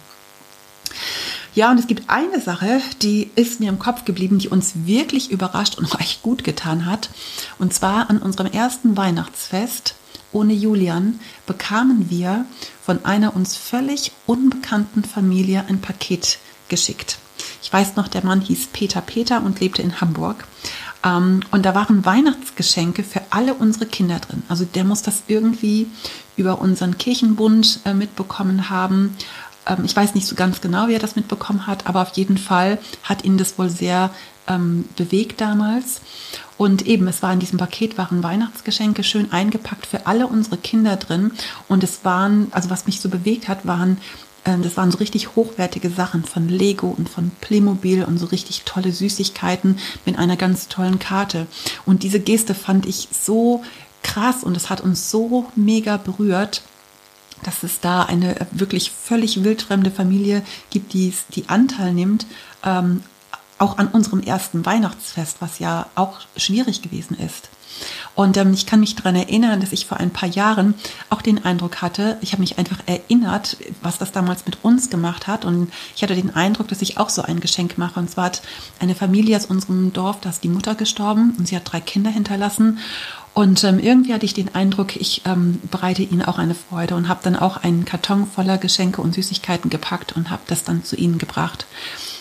Ja, 1.55 1.71
und 1.71 1.79
es 1.79 1.87
gibt 1.87 2.09
eine 2.09 2.39
Sache, 2.39 2.79
die 3.01 3.31
ist 3.35 3.59
mir 3.59 3.69
im 3.69 3.79
Kopf 3.79 4.05
geblieben, 4.05 4.39
die 4.39 4.49
uns 4.49 4.85
wirklich 4.85 5.31
überrascht 5.31 5.77
und 5.77 5.91
auch 5.93 5.99
gut 6.21 6.43
getan 6.43 6.85
hat. 6.85 7.09
Und 7.57 7.73
zwar 7.73 8.09
an 8.09 8.19
unserem 8.19 8.51
ersten 8.51 8.95
Weihnachtsfest 8.95 9.95
ohne 10.31 10.53
Julian 10.53 11.19
bekamen 11.47 12.09
wir 12.11 12.45
von 12.83 13.03
einer 13.03 13.35
uns 13.35 13.55
völlig 13.55 14.11
unbekannten 14.27 15.03
Familie 15.03 15.65
ein 15.67 15.81
Paket 15.81 16.37
geschickt. 16.67 17.17
Ich 17.61 17.71
weiß 17.71 17.95
noch, 17.95 18.07
der 18.07 18.25
Mann 18.25 18.41
hieß 18.41 18.67
Peter 18.73 19.01
Peter 19.01 19.43
und 19.43 19.59
lebte 19.59 19.81
in 19.81 20.01
Hamburg. 20.01 20.45
Ähm, 21.03 21.41
und 21.51 21.65
da 21.65 21.75
waren 21.75 22.05
Weihnachtsgeschenke 22.05 23.03
für 23.03 23.21
alle 23.29 23.53
unsere 23.53 23.85
Kinder 23.85 24.19
drin. 24.19 24.43
Also 24.49 24.65
der 24.65 24.83
muss 24.83 25.01
das 25.01 25.23
irgendwie 25.27 25.87
über 26.35 26.59
unseren 26.59 26.97
Kirchenbund 26.97 27.81
äh, 27.85 27.93
mitbekommen 27.93 28.69
haben. 28.69 29.15
Ähm, 29.65 29.85
ich 29.85 29.95
weiß 29.95 30.15
nicht 30.15 30.27
so 30.27 30.35
ganz 30.35 30.61
genau, 30.61 30.87
wie 30.87 30.93
er 30.93 30.99
das 30.99 31.15
mitbekommen 31.15 31.67
hat, 31.67 31.87
aber 31.87 32.01
auf 32.01 32.15
jeden 32.15 32.37
Fall 32.37 32.79
hat 33.03 33.23
ihn 33.23 33.37
das 33.37 33.57
wohl 33.57 33.69
sehr 33.69 34.11
ähm, 34.47 34.85
bewegt 34.95 35.41
damals. 35.41 36.01
Und 36.57 36.85
eben, 36.87 37.07
es 37.07 37.21
war 37.21 37.31
in 37.31 37.39
diesem 37.39 37.57
Paket 37.57 37.97
waren 37.97 38.23
Weihnachtsgeschenke 38.23 39.03
schön 39.03 39.31
eingepackt 39.31 39.85
für 39.85 40.07
alle 40.07 40.27
unsere 40.27 40.57
Kinder 40.57 40.97
drin. 40.97 41.31
Und 41.69 41.83
es 41.83 41.99
waren, 42.03 42.47
also 42.51 42.69
was 42.69 42.85
mich 42.85 42.99
so 42.99 43.07
bewegt 43.07 43.47
hat, 43.47 43.65
waren 43.65 43.97
das 44.57 44.77
waren 44.77 44.91
so 44.91 44.97
richtig 44.97 45.35
hochwertige 45.35 45.89
Sachen 45.89 46.23
von 46.23 46.47
Lego 46.49 46.87
und 46.87 47.09
von 47.09 47.31
Playmobil 47.41 48.03
und 48.03 48.17
so 48.17 48.27
richtig 48.27 48.63
tolle 48.65 48.91
Süßigkeiten 48.91 49.79
mit 50.05 50.17
einer 50.17 50.37
ganz 50.37 50.67
tollen 50.67 50.99
Karte. 50.99 51.47
Und 51.85 52.03
diese 52.03 52.19
Geste 52.19 52.55
fand 52.55 52.85
ich 52.85 53.07
so 53.11 53.63
krass 54.03 54.43
und 54.43 54.55
es 54.55 54.69
hat 54.69 54.81
uns 54.81 55.11
so 55.11 55.45
mega 55.55 55.97
berührt, 55.97 56.61
dass 57.43 57.63
es 57.63 57.79
da 57.79 58.03
eine 58.03 58.35
wirklich 58.51 58.91
völlig 58.91 59.43
wildfremde 59.43 59.91
Familie 59.91 60.43
gibt, 60.69 60.93
die, 60.93 61.13
die 61.35 61.47
Anteil 61.47 61.93
nimmt 61.93 62.25
ähm, 62.63 63.03
auch 63.57 63.77
an 63.77 63.87
unserem 63.87 64.21
ersten 64.21 64.65
Weihnachtsfest, 64.65 65.37
was 65.41 65.59
ja 65.59 65.87
auch 65.95 66.21
schwierig 66.37 66.81
gewesen 66.81 67.17
ist. 67.17 67.49
Und 68.15 68.37
ähm, 68.37 68.53
ich 68.53 68.65
kann 68.65 68.79
mich 68.79 68.95
daran 68.95 69.15
erinnern, 69.15 69.59
dass 69.59 69.71
ich 69.71 69.85
vor 69.85 69.97
ein 69.97 70.11
paar 70.11 70.29
Jahren 70.29 70.75
auch 71.09 71.21
den 71.21 71.43
Eindruck 71.45 71.81
hatte, 71.81 72.17
ich 72.21 72.31
habe 72.31 72.41
mich 72.41 72.57
einfach 72.57 72.79
erinnert, 72.85 73.57
was 73.81 73.97
das 73.97 74.11
damals 74.11 74.45
mit 74.45 74.57
uns 74.63 74.89
gemacht 74.89 75.27
hat. 75.27 75.45
Und 75.45 75.71
ich 75.95 76.03
hatte 76.03 76.15
den 76.15 76.35
Eindruck, 76.35 76.67
dass 76.67 76.81
ich 76.81 76.97
auch 76.97 77.09
so 77.09 77.21
ein 77.21 77.39
Geschenk 77.39 77.77
mache. 77.77 77.99
Und 77.99 78.09
zwar 78.09 78.25
hat 78.25 78.41
eine 78.79 78.95
Familie 78.95 79.37
aus 79.37 79.45
unserem 79.45 79.93
Dorf, 79.93 80.19
da 80.21 80.29
ist 80.29 80.43
die 80.43 80.49
Mutter 80.49 80.75
gestorben 80.75 81.35
und 81.37 81.47
sie 81.47 81.55
hat 81.55 81.71
drei 81.71 81.81
Kinder 81.81 82.09
hinterlassen. 82.09 82.79
Und 83.39 83.63
ähm, 83.63 83.79
irgendwie 83.79 84.13
hatte 84.13 84.25
ich 84.25 84.33
den 84.33 84.53
Eindruck, 84.53 84.97
ich 84.97 85.21
ähm, 85.23 85.61
bereite 85.71 86.01
ihnen 86.03 86.23
auch 86.23 86.39
eine 86.39 86.55
Freude 86.55 86.95
und 86.95 87.07
habe 87.07 87.21
dann 87.23 87.37
auch 87.37 87.55
einen 87.55 87.85
Karton 87.85 88.27
voller 88.27 88.57
Geschenke 88.57 89.01
und 89.01 89.15
Süßigkeiten 89.15 89.69
gepackt 89.69 90.13
und 90.17 90.29
habe 90.29 90.41
das 90.47 90.65
dann 90.65 90.83
zu 90.83 90.97
ihnen 90.97 91.19
gebracht. 91.19 91.65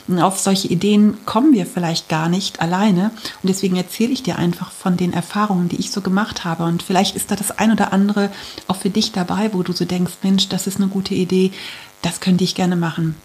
Und 0.06 0.20
auf 0.20 0.38
solche 0.38 0.68
Ideen 0.68 1.16
kommen 1.26 1.52
wir 1.52 1.66
vielleicht 1.66 2.08
gar 2.08 2.28
nicht 2.28 2.60
alleine. 2.60 3.10
Und 3.42 3.48
deswegen 3.48 3.74
erzähle 3.74 4.12
ich 4.12 4.22
dir 4.22 4.38
einfach 4.38 4.70
von 4.70 4.96
den 4.96 5.12
Erfahrungen, 5.12 5.68
die 5.68 5.80
ich 5.80 5.90
so 5.90 6.02
gemacht 6.02 6.44
habe. 6.44 6.62
Und 6.62 6.84
vielleicht 6.84 7.16
ist 7.16 7.32
da 7.32 7.34
das 7.34 7.50
ein 7.50 7.72
oder 7.72 7.92
andere 7.92 8.30
auch 8.68 8.76
für 8.76 8.90
dich 8.90 9.10
dabei, 9.10 9.52
wo 9.52 9.64
du 9.64 9.72
so 9.72 9.84
denkst, 9.84 10.18
Mensch, 10.22 10.48
das 10.48 10.68
ist 10.68 10.76
eine 10.76 10.86
gute 10.86 11.14
Idee, 11.14 11.50
das 12.00 12.20
könnte 12.20 12.44
ich 12.44 12.54
gerne 12.54 12.76
machen. 12.76 13.16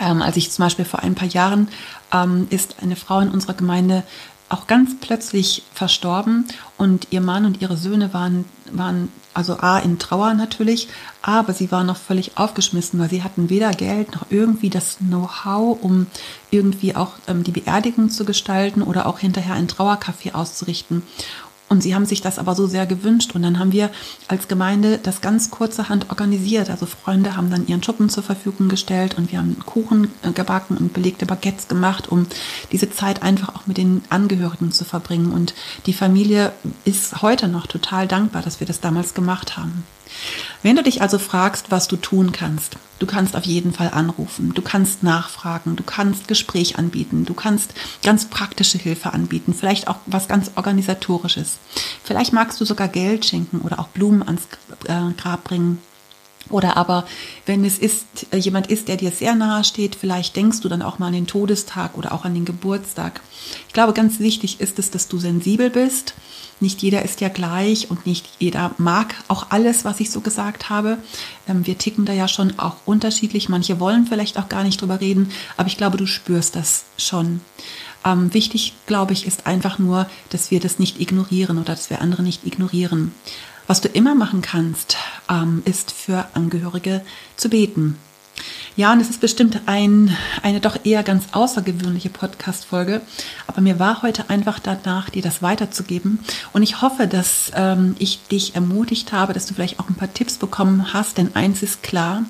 Ähm, 0.00 0.22
als 0.22 0.36
ich 0.36 0.50
zum 0.50 0.64
Beispiel 0.64 0.84
vor 0.84 1.04
ein 1.04 1.14
paar 1.14 1.28
Jahren 1.28 1.68
ähm, 2.12 2.48
ist 2.50 2.82
eine 2.82 2.96
Frau 2.96 3.20
in 3.20 3.30
unserer 3.30 3.54
Gemeinde 3.54 4.02
auch 4.48 4.66
ganz 4.66 4.96
plötzlich 5.00 5.62
verstorben 5.72 6.46
und 6.76 7.08
ihr 7.10 7.20
Mann 7.20 7.44
und 7.44 7.60
ihre 7.60 7.76
Söhne 7.76 8.14
waren, 8.14 8.44
waren 8.70 9.08
also 9.34 9.58
A 9.58 9.78
in 9.78 9.98
Trauer 9.98 10.34
natürlich, 10.34 10.88
aber 11.20 11.52
sie 11.52 11.70
waren 11.70 11.86
noch 11.86 11.96
völlig 11.96 12.38
aufgeschmissen, 12.38 12.98
weil 12.98 13.10
sie 13.10 13.22
hatten 13.22 13.50
weder 13.50 13.70
Geld 13.72 14.14
noch 14.14 14.26
irgendwie 14.30 14.70
das 14.70 14.98
Know-how, 14.98 15.78
um 15.82 16.06
irgendwie 16.50 16.96
auch 16.96 17.12
ähm, 17.26 17.44
die 17.44 17.50
Beerdigung 17.50 18.08
zu 18.08 18.24
gestalten 18.24 18.82
oder 18.82 19.06
auch 19.06 19.18
hinterher 19.18 19.54
ein 19.54 19.68
Trauercafé 19.68 20.32
auszurichten. 20.32 21.02
Und 21.68 21.82
sie 21.82 21.94
haben 21.94 22.06
sich 22.06 22.20
das 22.20 22.38
aber 22.38 22.54
so 22.54 22.66
sehr 22.66 22.86
gewünscht. 22.86 23.34
Und 23.34 23.42
dann 23.42 23.58
haben 23.58 23.72
wir 23.72 23.90
als 24.28 24.46
Gemeinde 24.46 24.98
das 25.02 25.20
ganz 25.20 25.50
kurzerhand 25.50 26.10
organisiert. 26.10 26.70
Also 26.70 26.86
Freunde 26.86 27.36
haben 27.36 27.50
dann 27.50 27.66
ihren 27.66 27.82
Schuppen 27.82 28.08
zur 28.08 28.22
Verfügung 28.22 28.68
gestellt 28.68 29.18
und 29.18 29.32
wir 29.32 29.38
haben 29.38 29.56
Kuchen 29.66 30.12
äh, 30.22 30.30
gebacken 30.30 30.76
und 30.76 30.92
belegte 30.92 31.26
Baguettes 31.26 31.66
gemacht, 31.66 32.08
um 32.08 32.26
diese 32.70 32.90
Zeit 32.90 33.22
einfach 33.22 33.54
auch 33.54 33.66
mit 33.66 33.78
den 33.78 34.02
Angehörigen 34.10 34.70
zu 34.70 34.84
verbringen. 34.84 35.32
Und 35.32 35.54
die 35.86 35.92
Familie 35.92 36.52
ist 36.84 37.22
heute 37.22 37.48
noch 37.48 37.66
total 37.66 38.06
dankbar, 38.06 38.42
dass 38.42 38.60
wir 38.60 38.66
das 38.66 38.80
damals 38.80 39.14
gemacht 39.14 39.56
haben. 39.56 39.84
Wenn 40.62 40.76
du 40.76 40.82
dich 40.82 41.02
also 41.02 41.18
fragst, 41.18 41.70
was 41.70 41.88
du 41.88 41.96
tun 41.96 42.32
kannst, 42.32 42.76
du 42.98 43.06
kannst 43.06 43.36
auf 43.36 43.44
jeden 43.44 43.72
Fall 43.72 43.90
anrufen, 43.90 44.54
du 44.54 44.62
kannst 44.62 45.02
nachfragen, 45.02 45.76
du 45.76 45.82
kannst 45.82 46.28
Gespräch 46.28 46.78
anbieten, 46.78 47.24
du 47.24 47.34
kannst 47.34 47.74
ganz 48.02 48.26
praktische 48.26 48.78
Hilfe 48.78 49.12
anbieten, 49.12 49.54
vielleicht 49.54 49.88
auch 49.88 49.98
was 50.06 50.28
ganz 50.28 50.50
organisatorisches. 50.56 51.58
Vielleicht 52.02 52.32
magst 52.32 52.60
du 52.60 52.64
sogar 52.64 52.88
Geld 52.88 53.24
schenken 53.24 53.60
oder 53.60 53.78
auch 53.78 53.88
Blumen 53.88 54.22
ans 54.22 54.42
äh, 54.86 55.12
Grab 55.16 55.44
bringen. 55.44 55.80
Oder 56.48 56.76
aber, 56.76 57.06
wenn 57.44 57.64
es 57.64 57.78
ist, 57.78 58.06
äh, 58.30 58.36
jemand 58.36 58.68
ist, 58.68 58.88
der 58.88 58.96
dir 58.96 59.10
sehr 59.10 59.34
nahe 59.34 59.64
steht, 59.64 59.96
vielleicht 59.96 60.36
denkst 60.36 60.60
du 60.60 60.68
dann 60.68 60.82
auch 60.82 60.98
mal 60.98 61.08
an 61.08 61.12
den 61.12 61.26
Todestag 61.26 61.96
oder 61.96 62.12
auch 62.12 62.24
an 62.24 62.34
den 62.34 62.44
Geburtstag. 62.44 63.20
Ich 63.66 63.74
glaube, 63.74 63.92
ganz 63.92 64.20
wichtig 64.20 64.60
ist 64.60 64.78
es, 64.78 64.90
dass 64.90 65.08
du 65.08 65.18
sensibel 65.18 65.70
bist 65.70 66.14
nicht 66.58 66.80
jeder 66.80 67.02
ist 67.02 67.20
ja 67.20 67.28
gleich 67.28 67.90
und 67.90 68.06
nicht 68.06 68.28
jeder 68.38 68.72
mag 68.78 69.14
auch 69.28 69.46
alles, 69.50 69.84
was 69.84 70.00
ich 70.00 70.10
so 70.10 70.20
gesagt 70.20 70.70
habe. 70.70 70.98
Ähm, 71.46 71.66
wir 71.66 71.76
ticken 71.76 72.06
da 72.06 72.14
ja 72.14 72.28
schon 72.28 72.58
auch 72.58 72.76
unterschiedlich. 72.86 73.48
Manche 73.48 73.78
wollen 73.78 74.06
vielleicht 74.06 74.38
auch 74.38 74.48
gar 74.48 74.64
nicht 74.64 74.80
drüber 74.80 75.00
reden, 75.00 75.30
aber 75.56 75.68
ich 75.68 75.76
glaube, 75.76 75.98
du 75.98 76.06
spürst 76.06 76.56
das 76.56 76.84
schon. 76.96 77.40
Ähm, 78.06 78.32
wichtig, 78.32 78.72
glaube 78.86 79.12
ich, 79.12 79.26
ist 79.26 79.46
einfach 79.46 79.78
nur, 79.78 80.06
dass 80.30 80.50
wir 80.50 80.60
das 80.60 80.78
nicht 80.78 80.98
ignorieren 81.00 81.58
oder 81.58 81.74
dass 81.74 81.90
wir 81.90 82.00
andere 82.00 82.22
nicht 82.22 82.46
ignorieren. 82.46 83.12
Was 83.66 83.80
du 83.80 83.88
immer 83.88 84.14
machen 84.14 84.42
kannst, 84.42 84.96
ähm, 85.28 85.62
ist 85.64 85.90
für 85.90 86.26
Angehörige 86.34 87.02
zu 87.36 87.48
beten. 87.48 87.98
Ja, 88.76 88.92
und 88.92 89.00
es 89.00 89.08
ist 89.08 89.22
bestimmt 89.22 89.62
ein, 89.64 90.14
eine 90.42 90.60
doch 90.60 90.84
eher 90.84 91.02
ganz 91.02 91.24
außergewöhnliche 91.32 92.10
Podcast-Folge. 92.10 93.00
Aber 93.46 93.62
mir 93.62 93.78
war 93.78 94.02
heute 94.02 94.28
einfach 94.28 94.58
danach, 94.58 95.08
dir 95.08 95.22
das 95.22 95.40
weiterzugeben. 95.40 96.18
Und 96.52 96.62
ich 96.62 96.82
hoffe, 96.82 97.06
dass 97.06 97.50
ähm, 97.54 97.96
ich 97.98 98.20
dich 98.28 98.54
ermutigt 98.54 99.12
habe, 99.12 99.32
dass 99.32 99.46
du 99.46 99.54
vielleicht 99.54 99.80
auch 99.80 99.88
ein 99.88 99.94
paar 99.94 100.12
Tipps 100.12 100.36
bekommen 100.36 100.92
hast. 100.92 101.16
Denn 101.16 101.34
eins 101.34 101.62
ist 101.62 101.82
klar, 101.82 102.24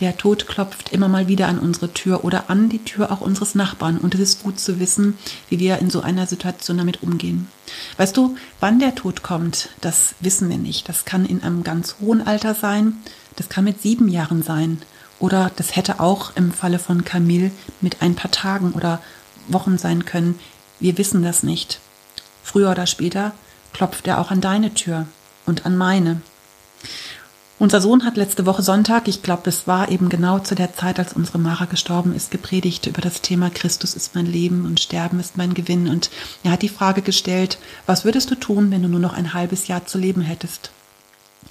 der 0.00 0.16
Tod 0.16 0.46
klopft 0.46 0.92
immer 0.92 1.08
mal 1.08 1.26
wieder 1.26 1.48
an 1.48 1.58
unsere 1.58 1.92
Tür 1.92 2.24
oder 2.24 2.50
an 2.50 2.68
die 2.68 2.84
Tür 2.84 3.10
auch 3.10 3.20
unseres 3.20 3.54
Nachbarn. 3.54 3.98
Und 3.98 4.14
es 4.14 4.20
ist 4.20 4.42
gut 4.42 4.60
zu 4.60 4.78
wissen, 4.78 5.16
wie 5.48 5.58
wir 5.58 5.78
in 5.78 5.90
so 5.90 6.02
einer 6.02 6.26
Situation 6.26 6.76
damit 6.76 7.02
umgehen. 7.02 7.48
Weißt 7.96 8.16
du, 8.16 8.36
wann 8.60 8.78
der 8.78 8.94
Tod 8.94 9.22
kommt, 9.22 9.70
das 9.80 10.14
wissen 10.20 10.50
wir 10.50 10.58
nicht. 10.58 10.88
Das 10.88 11.04
kann 11.04 11.24
in 11.24 11.42
einem 11.42 11.64
ganz 11.64 11.96
hohen 12.00 12.26
Alter 12.26 12.54
sein. 12.54 12.94
Das 13.36 13.48
kann 13.48 13.64
mit 13.64 13.80
sieben 13.80 14.08
Jahren 14.08 14.42
sein. 14.42 14.82
Oder 15.18 15.50
das 15.56 15.76
hätte 15.76 15.98
auch 16.00 16.36
im 16.36 16.52
Falle 16.52 16.78
von 16.78 17.04
Camille 17.04 17.50
mit 17.80 18.02
ein 18.02 18.14
paar 18.14 18.30
Tagen 18.30 18.72
oder 18.72 19.00
Wochen 19.48 19.78
sein 19.78 20.04
können. 20.04 20.38
Wir 20.78 20.98
wissen 20.98 21.22
das 21.22 21.42
nicht. 21.42 21.80
Früher 22.42 22.70
oder 22.70 22.86
später 22.86 23.32
klopft 23.72 24.06
er 24.06 24.20
auch 24.20 24.30
an 24.30 24.42
deine 24.42 24.74
Tür 24.74 25.06
und 25.46 25.64
an 25.64 25.76
meine. 25.76 26.20
Unser 27.58 27.80
Sohn 27.80 28.04
hat 28.04 28.18
letzte 28.18 28.44
Woche 28.44 28.62
Sonntag, 28.62 29.08
ich 29.08 29.22
glaube, 29.22 29.48
es 29.48 29.66
war 29.66 29.90
eben 29.90 30.10
genau 30.10 30.38
zu 30.40 30.54
der 30.54 30.74
Zeit, 30.74 30.98
als 30.98 31.14
unsere 31.14 31.38
Mara 31.38 31.64
gestorben 31.64 32.14
ist, 32.14 32.30
gepredigt 32.30 32.84
über 32.84 33.00
das 33.00 33.22
Thema 33.22 33.48
Christus 33.48 33.94
ist 33.94 34.14
mein 34.14 34.26
Leben 34.26 34.66
und 34.66 34.78
Sterben 34.78 35.20
ist 35.20 35.38
mein 35.38 35.54
Gewinn. 35.54 35.88
Und 35.88 36.10
er 36.42 36.50
hat 36.50 36.60
die 36.60 36.68
Frage 36.68 37.00
gestellt, 37.00 37.56
was 37.86 38.04
würdest 38.04 38.30
du 38.30 38.34
tun, 38.34 38.70
wenn 38.70 38.82
du 38.82 38.88
nur 38.88 39.00
noch 39.00 39.14
ein 39.14 39.32
halbes 39.32 39.68
Jahr 39.68 39.86
zu 39.86 39.96
leben 39.96 40.20
hättest? 40.20 40.70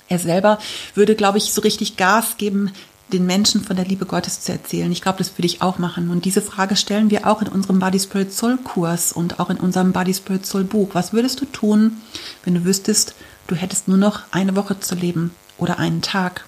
Er 0.07 0.19
selber 0.19 0.59
würde, 0.93 1.15
glaube 1.15 1.39
ich, 1.39 1.51
so 1.51 1.61
richtig 1.61 1.97
Gas 1.97 2.37
geben, 2.37 2.71
den 3.11 3.25
Menschen 3.25 3.63
von 3.63 3.75
der 3.75 3.85
Liebe 3.85 4.05
Gottes 4.05 4.41
zu 4.41 4.51
erzählen. 4.51 4.91
Ich 4.91 5.01
glaube, 5.01 5.17
das 5.17 5.35
würde 5.39 5.47
ich 5.47 5.63
auch 5.63 5.79
machen. 5.79 6.11
Und 6.11 6.25
diese 6.25 6.43
Frage 6.43 6.75
stellen 6.75 7.09
wir 7.09 7.25
auch 7.25 7.41
in 7.41 7.47
unserem 7.47 7.79
Body 7.79 7.99
Spirit 7.99 8.31
Soul 8.31 8.57
Kurs 8.57 9.11
und 9.11 9.39
auch 9.39 9.49
in 9.49 9.57
unserem 9.57 9.91
Body 9.91 10.13
Spirit 10.13 10.45
Soul 10.45 10.65
Buch. 10.65 10.89
Was 10.93 11.13
würdest 11.13 11.41
du 11.41 11.45
tun, 11.45 11.97
wenn 12.43 12.53
du 12.53 12.63
wüsstest, 12.63 13.15
du 13.47 13.55
hättest 13.55 13.87
nur 13.87 13.97
noch 13.97 14.21
eine 14.29 14.55
Woche 14.55 14.79
zu 14.79 14.93
leben 14.93 15.31
oder 15.57 15.79
einen 15.79 16.01
Tag? 16.01 16.45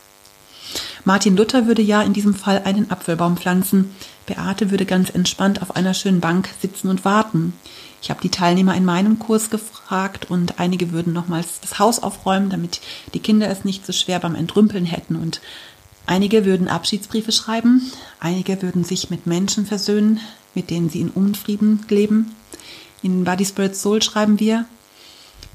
Martin 1.06 1.38
Luther 1.38 1.68
würde 1.68 1.82
ja 1.82 2.02
in 2.02 2.14
diesem 2.14 2.36
Fall 2.36 2.62
einen 2.66 2.92
Apfelbaum 2.92 3.38
pflanzen. 3.38 3.96
Beate 4.26 4.72
würde 4.72 4.86
ganz 4.86 5.10
entspannt 5.10 5.62
auf 5.62 5.76
einer 5.76 5.94
schönen 5.94 6.20
Bank 6.20 6.50
sitzen 6.62 6.90
und 6.90 7.06
warten. 7.06 7.54
Ich 8.02 8.10
habe 8.10 8.22
die 8.22 8.30
Teilnehmer 8.30 8.76
in 8.76 8.86
meinem 8.86 9.18
Kurs 9.18 9.50
gefragt 9.50 10.30
und 10.30 10.60
einige 10.60 10.92
würden 10.92 11.14
nochmals 11.14 11.62
das 11.62 11.80
Haus 11.80 12.04
aufräumen, 12.04 12.50
damit 12.50 12.82
die 13.14 13.20
Kinder 13.20 13.50
es 13.50 13.64
nicht 13.64 13.86
so 13.86 13.94
schwer 13.94 14.20
beim 14.20 14.36
Entrümpeln 14.36 14.86
hätten. 14.86 15.16
Und 15.16 15.42
Einige 16.08 16.46
würden 16.46 16.70
Abschiedsbriefe 16.70 17.34
schreiben, 17.34 17.92
einige 18.22 18.62
würden 18.62 18.86
sich 18.86 19.10
mit 19.10 19.28
Menschen 19.28 19.66
versöhnen, 19.66 20.22
mit 20.56 20.70
denen 20.70 20.90
sie 20.90 21.02
in 21.02 21.10
Unfrieden 21.10 21.86
leben. 21.90 22.34
In 23.04 23.26
Body 23.26 23.46
Spirit 23.46 23.76
Soul 23.76 24.02
schreiben 24.02 24.40
wir, 24.40 24.66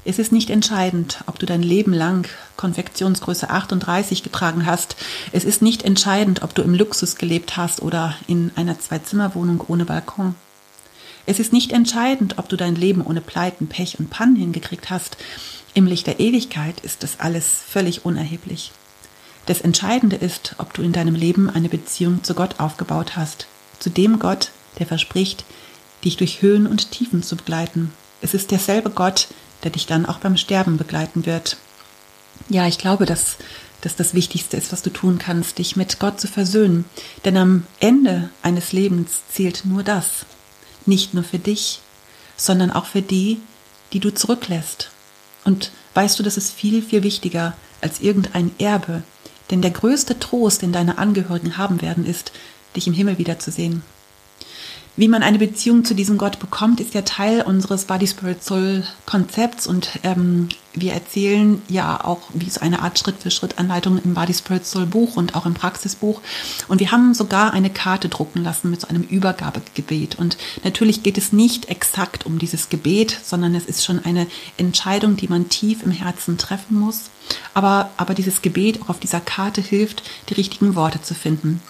es 0.05 0.19
ist 0.19 0.31
nicht 0.31 0.49
entscheidend, 0.49 1.23
ob 1.27 1.39
du 1.39 1.45
dein 1.45 1.63
Leben 1.63 1.93
lang 1.93 2.27
Konfektionsgröße 2.57 3.49
38 3.49 4.21
getragen 4.21 4.65
hast. 4.65 4.97
Es 5.31 5.45
ist 5.45 5.61
nicht 5.61 5.83
entscheidend, 5.83 6.43
ob 6.43 6.53
du 6.53 6.61
im 6.61 6.73
Luxus 6.73 7.15
gelebt 7.15 7.55
hast 7.55 7.81
oder 7.81 8.15
in 8.27 8.51
einer 8.55 8.77
Zwei-Zimmer-Wohnung 8.79 9.63
ohne 9.67 9.85
Balkon. 9.85 10.35
Es 11.25 11.39
ist 11.39 11.53
nicht 11.53 11.71
entscheidend, 11.71 12.37
ob 12.37 12.49
du 12.49 12.57
dein 12.57 12.75
Leben 12.75 13.01
ohne 13.01 13.21
Pleiten, 13.21 13.67
Pech 13.67 13.97
und 13.97 14.09
Pannen 14.09 14.35
hingekriegt 14.35 14.89
hast. 14.89 15.15
Im 15.73 15.87
Licht 15.87 16.05
der 16.05 16.19
Ewigkeit 16.19 16.81
ist 16.81 17.01
das 17.03 17.21
alles 17.21 17.61
völlig 17.65 18.03
unerheblich. 18.03 18.71
Das 19.45 19.61
Entscheidende 19.61 20.17
ist, 20.17 20.55
ob 20.57 20.73
du 20.73 20.81
in 20.81 20.91
deinem 20.91 21.15
Leben 21.15 21.49
eine 21.49 21.69
Beziehung 21.69 22.23
zu 22.23 22.33
Gott 22.33 22.59
aufgebaut 22.59 23.15
hast, 23.15 23.47
zu 23.79 23.89
dem 23.89 24.19
Gott, 24.19 24.51
der 24.79 24.85
verspricht, 24.85 25.45
dich 26.03 26.17
durch 26.17 26.41
Höhen 26.41 26.67
und 26.67 26.91
Tiefen 26.91 27.23
zu 27.23 27.37
begleiten. 27.37 27.93
Es 28.21 28.33
ist 28.33 28.51
derselbe 28.51 28.89
Gott, 28.89 29.27
der 29.63 29.71
dich 29.71 29.85
dann 29.85 30.05
auch 30.05 30.19
beim 30.19 30.37
Sterben 30.37 30.77
begleiten 30.77 31.25
wird. 31.25 31.57
Ja, 32.49 32.67
ich 32.67 32.77
glaube, 32.77 33.05
dass, 33.05 33.37
dass 33.81 33.95
das 33.95 34.13
Wichtigste 34.13 34.57
ist, 34.57 34.71
was 34.71 34.81
du 34.81 34.89
tun 34.89 35.17
kannst, 35.17 35.57
dich 35.59 35.75
mit 35.75 35.99
Gott 35.99 36.19
zu 36.19 36.27
versöhnen. 36.27 36.85
Denn 37.25 37.37
am 37.37 37.65
Ende 37.79 38.29
eines 38.41 38.73
Lebens 38.73 39.21
zählt 39.31 39.63
nur 39.65 39.83
das. 39.83 40.25
Nicht 40.85 41.13
nur 41.13 41.23
für 41.23 41.39
dich, 41.39 41.79
sondern 42.35 42.71
auch 42.71 42.85
für 42.85 43.01
die, 43.01 43.39
die 43.93 43.99
du 43.99 44.13
zurücklässt. 44.13 44.89
Und 45.45 45.71
weißt 45.93 46.19
du, 46.19 46.23
das 46.23 46.37
ist 46.37 46.53
viel, 46.53 46.81
viel 46.81 47.03
wichtiger 47.03 47.55
als 47.81 47.99
irgendein 47.99 48.51
Erbe, 48.59 49.03
denn 49.51 49.61
der 49.61 49.71
größte 49.71 50.19
Trost, 50.19 50.61
den 50.61 50.71
deine 50.71 50.97
Angehörigen 50.97 51.57
haben 51.57 51.81
werden, 51.81 52.05
ist, 52.05 52.31
dich 52.75 52.87
im 52.87 52.93
Himmel 52.93 53.17
wiederzusehen. 53.17 53.83
Wie 54.95 55.07
man 55.07 55.23
eine 55.23 55.39
Beziehung 55.39 55.85
zu 55.85 55.95
diesem 55.95 56.19
Gott 56.19 56.37
bekommt, 56.37 56.79
ist 56.79 56.93
ja 56.93 57.01
Teil 57.01 57.41
unseres 57.41 57.85
Body 57.85 58.05
Spirit 58.05 58.43
Soul 58.43 58.83
Konzepts 59.07 59.65
und 59.65 59.89
ähm, 60.03 60.49
wir 60.75 60.93
erzählen 60.93 61.63
ja 61.67 62.05
auch 62.05 62.19
wie 62.35 62.49
so 62.51 62.61
eine 62.61 62.83
Art 62.83 62.99
Schritt-für-Schritt-Anleitung 62.99 63.99
im 64.03 64.13
Body 64.13 64.35
Spirit 64.35 64.67
Soul 64.67 64.85
Buch 64.85 65.15
und 65.15 65.33
auch 65.33 65.47
im 65.47 65.55
Praxisbuch. 65.55 66.21
Und 66.67 66.79
wir 66.79 66.91
haben 66.91 67.15
sogar 67.15 67.53
eine 67.53 67.71
Karte 67.71 68.07
drucken 68.07 68.43
lassen 68.43 68.69
mit 68.69 68.81
so 68.81 68.87
einem 68.87 69.01
Übergabegebet. 69.01 70.19
Und 70.19 70.37
natürlich 70.63 71.01
geht 71.01 71.17
es 71.17 71.33
nicht 71.33 71.69
exakt 71.69 72.27
um 72.27 72.37
dieses 72.37 72.69
Gebet, 72.69 73.19
sondern 73.23 73.55
es 73.55 73.65
ist 73.65 73.83
schon 73.83 74.03
eine 74.05 74.27
Entscheidung, 74.57 75.15
die 75.15 75.27
man 75.27 75.49
tief 75.49 75.81
im 75.81 75.91
Herzen 75.91 76.37
treffen 76.37 76.79
muss. 76.79 77.09
Aber, 77.55 77.89
aber 77.97 78.13
dieses 78.13 78.43
Gebet 78.43 78.81
auch 78.83 78.89
auf 78.89 78.99
dieser 78.99 79.21
Karte 79.21 79.61
hilft, 79.61 80.03
die 80.29 80.35
richtigen 80.35 80.75
Worte 80.75 81.01
zu 81.01 81.15
finden. 81.15 81.61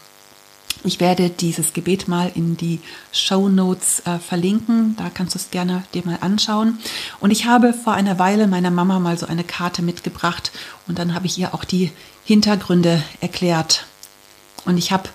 Ich 0.86 1.00
werde 1.00 1.30
dieses 1.30 1.72
Gebet 1.72 2.10
mal 2.10 2.30
in 2.36 2.58
die 2.58 2.82
Show 3.14 3.48
Notes 3.48 4.02
äh, 4.06 4.20
verlinken. 4.20 4.98
Da 4.98 5.10
kannst 5.10 5.34
du 5.34 5.40
es 5.40 5.50
gerne 5.50 5.84
dir 5.94 6.04
mal 6.06 6.18
anschauen. 6.20 6.78
Und 7.22 7.32
ich 7.32 7.46
habe 7.46 7.74
vor 7.74 7.94
einer 7.94 8.20
Weile 8.20 8.48
meiner 8.48 8.72
Mama 8.72 9.00
mal 9.00 9.18
so 9.18 9.26
eine 9.26 9.46
Karte 9.46 9.82
mitgebracht 9.82 10.52
und 10.86 11.00
dann 11.00 11.14
habe 11.14 11.26
ich 11.26 11.38
ihr 11.38 11.54
auch 11.54 11.64
die 11.64 11.92
Hintergründe 12.26 13.02
erklärt. 13.22 13.86
Und 14.66 14.78
ich 14.78 14.92
habe 14.92 15.08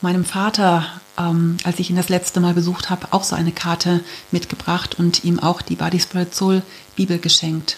meinem 0.00 0.24
Vater, 0.24 0.86
ähm, 1.18 1.58
als 1.64 1.78
ich 1.78 1.90
ihn 1.90 1.96
das 1.96 2.08
letzte 2.08 2.40
Mal 2.40 2.54
besucht 2.54 2.88
habe, 2.88 3.08
auch 3.10 3.24
so 3.24 3.36
eine 3.36 3.52
Karte 3.52 4.00
mitgebracht 4.30 4.98
und 4.98 5.24
ihm 5.24 5.38
auch 5.38 5.60
die 5.60 5.76
Body 5.76 6.00
Spirit 6.00 6.34
Soul 6.34 6.62
Bibel 6.96 7.18
geschenkt. 7.18 7.76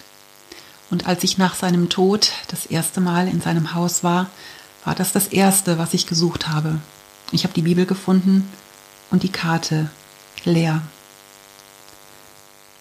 Und 0.89 1.05
als 1.05 1.21
ich 1.25 1.37
nach 1.37 1.55
seinem 1.55 1.89
Tod 1.89 2.31
das 2.47 2.65
erste 2.65 3.01
Mal 3.01 3.27
in 3.27 3.41
seinem 3.41 3.73
Haus 3.73 4.05
war, 4.05 4.29
war 4.85 4.95
das 4.95 5.11
das 5.11 5.27
erste, 5.27 5.77
was 5.77 5.93
ich 5.93 6.07
gesucht 6.07 6.47
habe. 6.47 6.79
Ich 7.31 7.43
habe 7.43 7.53
die 7.53 7.61
Bibel 7.61 7.85
gefunden 7.85 8.47
und 9.11 9.23
die 9.23 9.31
Karte 9.31 9.89
leer. 10.43 10.81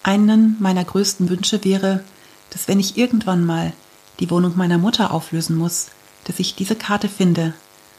Einen 0.03 0.57
meiner 0.61 0.85
größten 0.85 1.29
Wünsche 1.31 1.65
wäre, 1.65 2.05
dass 2.51 2.69
wenn 2.69 2.79
ich 2.79 2.97
irgendwann 2.97 3.45
mal 3.45 3.73
die 4.21 4.31
Wohnung 4.31 4.57
meiner 4.57 4.79
Mutter 4.79 5.13
auflösen 5.13 5.57
muss, 5.57 5.89
dass 6.25 6.39
ich 6.39 6.55
diese 6.55 6.77
Karte 6.77 7.09
finde, 7.09 7.55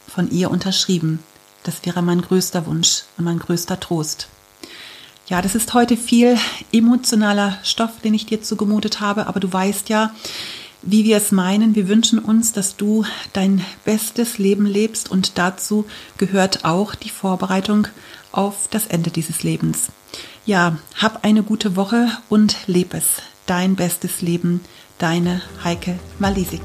von 0.08 0.31
ihr 0.31 0.51
unterschrieben. 0.51 1.19
Das 1.63 1.84
wäre 1.84 2.01
mein 2.01 2.21
größter 2.21 2.65
Wunsch 2.67 3.03
und 3.17 3.25
mein 3.25 3.39
größter 3.39 3.79
Trost. 3.79 4.27
Ja, 5.27 5.41
das 5.41 5.55
ist 5.55 5.73
heute 5.73 5.97
viel 5.97 6.38
emotionaler 6.71 7.58
Stoff, 7.63 7.99
den 8.03 8.13
ich 8.13 8.27
dir 8.27 8.43
zugemutet 8.43 8.99
habe, 8.99 9.25
aber 9.25 9.39
du 9.39 9.51
weißt 9.51 9.89
ja, 9.89 10.13
wie 10.86 11.04
wir 11.04 11.17
es 11.17 11.32
meinen. 11.32 11.76
Wir 11.76 11.88
wünschen 11.88 12.19
uns, 12.19 12.54
dass 12.54 12.78
du 12.78 13.04
dein 13.34 13.63
bestes 13.84 14.38
Leben 14.38 14.65
lebst 14.65 15.12
und 15.12 15.38
dazu 15.38 15.86
gehört 16.17 16.63
auch 16.63 16.95
die 16.95 17.10
Vorbereitung 17.10 17.88
auf 18.32 18.67
das 18.69 18.88
Ende 18.88 19.10
dieses 19.10 19.43
Lebens. 19.43 19.88
Ja, 20.45 20.78
hab 20.95 21.26
eine 21.26 21.43
gute 21.43 21.76
Woche 21.76 22.10
und 22.30 22.56
leb 22.67 22.93
es. 22.93 23.21
Dein 23.45 23.76
bestes 23.76 24.21
Leben, 24.21 24.62
deine 24.98 25.41
Heike 25.63 26.00
Malisik. 26.19 26.62